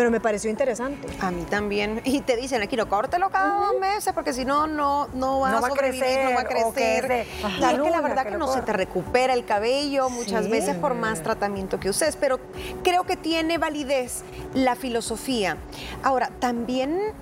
pero 0.00 0.10
me 0.10 0.18
pareció 0.18 0.48
interesante. 0.48 1.06
A 1.20 1.30
mí 1.30 1.42
también. 1.42 2.00
Y 2.06 2.22
te 2.22 2.34
dicen 2.34 2.62
aquí, 2.62 2.74
no 2.74 2.88
córtelo 2.88 3.28
cada 3.28 3.66
dos 3.66 3.78
meses 3.78 4.14
porque 4.14 4.32
si 4.32 4.46
no, 4.46 4.66
no, 4.66 5.08
no 5.12 5.40
va, 5.40 5.58
a, 5.58 5.70
crecer, 5.72 6.24
no 6.24 6.36
va 6.36 6.40
a 6.40 6.44
crecer. 6.44 7.26
y 7.38 7.62
es 7.62 7.80
que 7.80 7.90
la 7.90 8.00
verdad 8.00 8.24
que, 8.24 8.38
no 8.38 8.50
se 8.50 8.62
te 8.62 8.72
recupera 8.72 9.34
el 9.34 9.44
cabello 9.44 10.08
muchas 10.08 10.48
veces 10.48 10.74
por 10.76 10.94
más 10.94 11.22
tratamiento 11.22 11.78
que 11.78 11.90
uses, 11.90 12.16
pero 12.16 12.40
creo 12.82 13.04
que 13.04 13.16
tiene 13.16 13.58
validez 13.58 14.22
la 14.54 14.74
filosofía. 14.74 15.58
Ahora, 16.02 16.30
también 16.38 17.12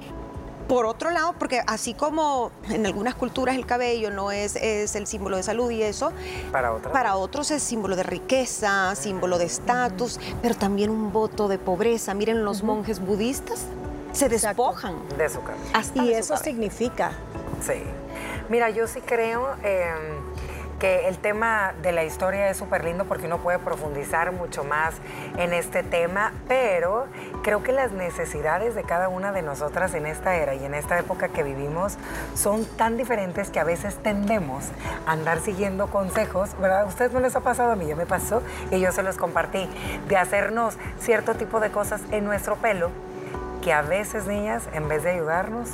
por 0.69 0.87
otro 0.87 1.11
lado, 1.11 1.35
porque 1.39 1.63
así 1.67 1.95
como 1.95 2.53
en 2.69 2.87
algunas 2.87 3.15
culturas 3.15 3.57
el 3.57 3.67
cabello 3.67 4.11
no 4.11 4.31
es, 4.31 4.55
es 4.57 4.95
el 4.95 5.07
símbolo 5.07 5.39
de 5.39 5.43
salud 5.43 5.71
y 5.71 5.83
eso, 5.83 6.13
para, 6.53 6.73
otras. 6.73 6.93
para 6.93 7.17
otros 7.17 7.51
es 7.51 7.63
símbolo 7.63 7.97
de 7.97 8.03
riqueza, 8.03 8.95
símbolo 8.95 9.39
de 9.39 9.47
estatus, 9.47 10.21
pero 10.43 10.55
también 10.55 10.91
un 10.91 11.13
voto 11.13 11.49
de 11.49 11.59
pobreza. 11.59 12.15
Miren 12.15 12.45
los 12.45 12.63
monjes 12.63 13.01
budistas, 13.01 13.65
se 14.13 14.29
despojan 14.29 14.97
de 15.17 15.29
su 15.29 15.41
cabello. 15.43 16.05
y 16.05 16.13
eso 16.13 16.37
significa. 16.37 17.13
Sí. 17.63 17.83
Mira, 18.49 18.71
yo 18.71 18.87
sí 18.87 19.01
creo... 19.01 19.57
Em, 19.63 20.29
que 20.79 21.09
el 21.09 21.19
tema 21.19 21.73
de 21.83 21.93
la 21.93 22.05
historia 22.05 22.49
es 22.49 22.57
súper 22.57 22.85
lindo 22.85 23.05
porque 23.05 23.27
uno 23.27 23.39
puede 23.39 23.59
profundizar 23.59 24.33
mucho 24.33 24.65
más 24.65 24.95
en 25.37 25.53
este 25.53 25.83
tema, 25.83 26.33
pero 26.47 27.07
creo 27.43 27.63
que 27.63 27.73
las 27.73 27.93
necesidades 27.93 28.75
de 28.75 28.85
cada 28.85 29.09
una 29.09 29.33
de 29.33 29.43
nosotras 29.43 29.95
en 29.95 30.07
esta 30.07 30.37
era 30.37 30.55
y 30.55 30.65
en 30.65 30.75
esta 30.75 30.99
época 30.99 31.29
que 31.29 31.43
vivimos 31.43 31.99
son 32.35 32.65
tan 32.65 32.97
diferentes 32.97 33.51
que 33.51 33.61
a 33.61 33.65
veces 33.65 33.97
tendemos 33.97 34.65
a 35.07 35.13
andar 35.13 35.41
siguiendo 35.41 35.89
consejos, 35.89 36.51
¿verdad? 36.61 36.83
A 36.83 36.87
ustedes 36.87 37.13
no 37.13 37.21
les 37.21 37.35
ha 37.35 37.41
pasado, 37.41 37.73
a 37.73 37.77
mí 37.77 37.87
ya 37.87 37.97
me 37.97 38.07
pasó 38.07 38.43
y 38.71 38.81
yo 38.81 38.93
se 38.93 39.03
los 39.03 39.17
compartí, 39.17 39.69
de 40.09 40.17
hacernos 40.17 40.77
cierto 41.01 41.35
tipo 41.35 41.61
de 41.61 41.71
cosas 41.71 42.01
en 42.13 42.25
nuestro 42.25 42.57
pelo 42.57 42.91
que 43.63 43.73
a 43.73 43.83
veces, 43.83 44.27
niñas, 44.27 44.69
en 44.73 44.89
vez 44.89 45.03
de 45.03 45.11
ayudarnos, 45.11 45.71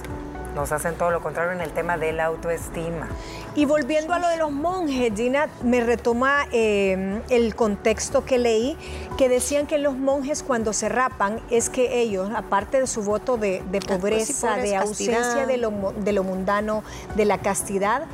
nos 0.55 0.73
hacen 0.73 0.95
todo 0.95 1.11
lo 1.11 1.21
contrario 1.21 1.53
en 1.53 1.61
el 1.61 1.71
tema 1.73 1.97
de 1.97 2.13
la 2.13 2.27
autoestima. 2.27 3.09
Y 3.55 3.67
volviendo 3.67 4.15
a 4.15 4.19
lo 4.19 4.29
de 4.29 4.37
los 4.37 4.51
monjes, 4.51 5.13
Gina, 5.15 5.49
me 5.63 5.81
retoma 5.81 6.47
eh, 6.53 7.21
el 7.29 7.55
contexto 7.55 8.25
que 8.25 8.39
leí, 8.39 8.77
que 9.17 9.29
decían 9.29 9.67
que 9.67 9.79
los 9.79 9.97
monjes 9.97 10.43
cuando 10.43 10.73
se 10.73 10.89
rapan 10.89 11.41
es 11.51 11.69
que 11.71 12.01
ellos, 12.01 12.31
aparte 12.35 12.81
de 12.81 12.87
su 12.87 13.03
voto 13.03 13.37
de, 13.37 13.63
pobreza, 13.87 14.57
de 14.57 14.77
ausencia 14.77 15.47
de 15.47 15.57
lo, 15.57 15.93
de 15.97 16.13
lo 16.13 16.25
mundano, 16.25 16.83
de 17.15 17.25
la 17.25 17.39
castidad, 17.39 18.07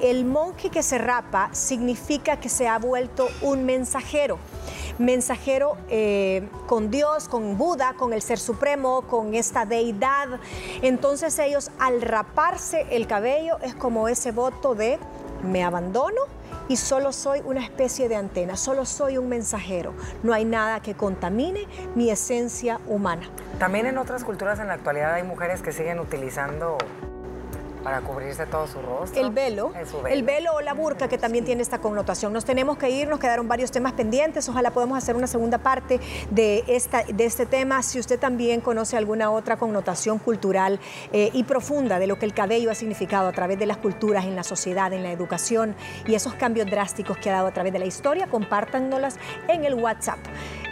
el 0.00 0.24
monje 0.24 0.70
que 0.70 0.82
se 0.82 0.98
rapa 0.98 1.50
significa 1.52 2.38
que 2.38 2.48
se 2.48 2.68
ha 2.68 2.78
vuelto 2.78 3.28
un 3.42 3.64
mensajero 3.64 4.38
mensajero 4.98 5.76
eh, 5.88 6.48
con 6.66 6.90
Dios, 6.90 7.28
con 7.28 7.58
Buda, 7.58 7.94
con 7.94 8.12
el 8.12 8.22
Ser 8.22 8.38
Supremo, 8.38 9.02
con 9.02 9.34
esta 9.34 9.66
deidad. 9.66 10.40
Entonces 10.82 11.38
ellos 11.38 11.70
al 11.78 12.02
raparse 12.02 12.86
el 12.90 13.06
cabello 13.06 13.58
es 13.62 13.74
como 13.74 14.08
ese 14.08 14.32
voto 14.32 14.74
de 14.74 14.98
me 15.42 15.64
abandono 15.64 16.22
y 16.68 16.76
solo 16.76 17.12
soy 17.12 17.42
una 17.44 17.62
especie 17.62 18.08
de 18.08 18.16
antena, 18.16 18.56
solo 18.56 18.84
soy 18.84 19.18
un 19.18 19.28
mensajero. 19.28 19.94
No 20.22 20.32
hay 20.32 20.44
nada 20.44 20.80
que 20.80 20.94
contamine 20.94 21.66
mi 21.94 22.10
esencia 22.10 22.80
humana. 22.88 23.28
También 23.58 23.86
en 23.86 23.98
otras 23.98 24.24
culturas 24.24 24.58
en 24.58 24.68
la 24.68 24.74
actualidad 24.74 25.14
hay 25.14 25.22
mujeres 25.22 25.62
que 25.62 25.72
siguen 25.72 26.00
utilizando 26.00 26.78
para 27.86 28.00
cubrirse 28.00 28.46
todo 28.46 28.66
su 28.66 28.82
rostro. 28.82 29.22
El 29.22 29.30
velo, 29.30 29.72
el 30.10 30.24
velo 30.24 30.54
o 30.54 30.60
la 30.60 30.74
burka 30.74 31.06
que 31.06 31.18
también 31.18 31.44
tiene 31.44 31.62
esta 31.62 31.78
connotación. 31.78 32.32
Nos 32.32 32.44
tenemos 32.44 32.78
que 32.78 32.90
ir, 32.90 33.06
nos 33.06 33.20
quedaron 33.20 33.46
varios 33.46 33.70
temas 33.70 33.92
pendientes. 33.92 34.48
Ojalá 34.48 34.72
podamos 34.72 34.98
hacer 34.98 35.14
una 35.14 35.28
segunda 35.28 35.58
parte 35.58 36.00
de, 36.32 36.64
esta, 36.66 37.04
de 37.04 37.24
este 37.24 37.46
tema. 37.46 37.84
Si 37.84 38.00
usted 38.00 38.18
también 38.18 38.60
conoce 38.60 38.96
alguna 38.96 39.30
otra 39.30 39.56
connotación 39.56 40.18
cultural 40.18 40.80
eh, 41.12 41.30
y 41.32 41.44
profunda 41.44 42.00
de 42.00 42.08
lo 42.08 42.18
que 42.18 42.26
el 42.26 42.34
cabello 42.34 42.72
ha 42.72 42.74
significado 42.74 43.28
a 43.28 43.32
través 43.32 43.56
de 43.56 43.66
las 43.66 43.76
culturas, 43.76 44.24
en 44.24 44.34
la 44.34 44.42
sociedad, 44.42 44.92
en 44.92 45.04
la 45.04 45.12
educación 45.12 45.76
y 46.08 46.16
esos 46.16 46.34
cambios 46.34 46.68
drásticos 46.68 47.16
que 47.18 47.30
ha 47.30 47.34
dado 47.34 47.46
a 47.46 47.52
través 47.52 47.72
de 47.72 47.78
la 47.78 47.86
historia, 47.86 48.26
compártanlas 48.26 49.16
en 49.46 49.64
el 49.64 49.74
WhatsApp. 49.74 50.18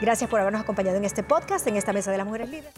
Gracias 0.01 0.29
por 0.29 0.41
habernos 0.41 0.63
acompañado 0.63 0.97
en 0.97 1.05
este 1.05 1.23
podcast, 1.23 1.65
en 1.69 1.77
esta 1.77 1.93
Mesa 1.93 2.11
de 2.11 2.19
las 2.19 2.27
Mujeres 2.27 2.51
Libres. 2.51 2.73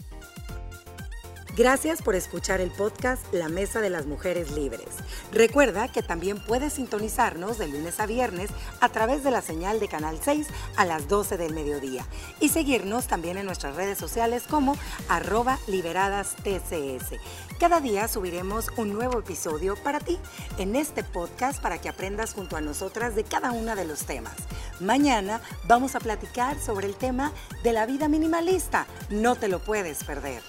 Gracias 1.57 2.03
por 2.03 2.13
escuchar 2.13 2.61
el 2.61 2.69
podcast 2.69 3.33
La 3.33 3.49
Mesa 3.49 3.81
de 3.81 3.89
las 3.89 4.05
Mujeres 4.05 4.51
Libres. 4.51 4.89
Recuerda 5.31 5.87
que 5.87 6.03
también 6.03 6.37
puedes 6.37 6.73
sintonizarnos 6.73 7.57
de 7.57 7.67
lunes 7.67 7.99
a 7.99 8.05
viernes 8.05 8.51
a 8.79 8.89
través 8.89 9.23
de 9.23 9.31
la 9.31 9.41
señal 9.41 9.79
de 9.79 9.87
Canal 9.87 10.19
6 10.21 10.45
a 10.75 10.85
las 10.85 11.07
12 11.07 11.35
del 11.37 11.55
mediodía 11.55 12.05
y 12.39 12.49
seguirnos 12.49 13.07
también 13.07 13.39
en 13.39 13.47
nuestras 13.47 13.75
redes 13.75 13.97
sociales 13.97 14.43
como 14.47 14.77
arroba 15.09 15.57
liberadas 15.65 16.35
TCS. 16.43 17.19
Cada 17.59 17.79
día 17.79 18.07
subiremos 18.07 18.67
un 18.77 18.93
nuevo 18.93 19.17
episodio 19.17 19.75
para 19.81 19.99
ti 19.99 20.19
en 20.59 20.75
este 20.75 21.03
podcast 21.03 21.59
para 21.59 21.81
que 21.81 21.89
aprendas 21.89 22.35
junto 22.35 22.55
a 22.55 22.61
nosotras 22.61 23.15
de 23.15 23.23
cada 23.23 23.51
uno 23.51 23.75
de 23.75 23.85
los 23.85 24.05
temas. 24.05 24.35
Mañana 24.79 25.41
vamos 25.63 25.95
a 25.95 25.99
platicar 26.01 26.59
sobre 26.59 26.85
el 26.85 26.93
tema 26.93 27.31
de 27.63 27.73
la 27.73 27.87
vida 27.87 28.07
minimalista. 28.09 28.85
No 29.09 29.35
te 29.35 29.47
lo 29.47 29.57
puedes 29.57 30.03
perder. 30.03 30.43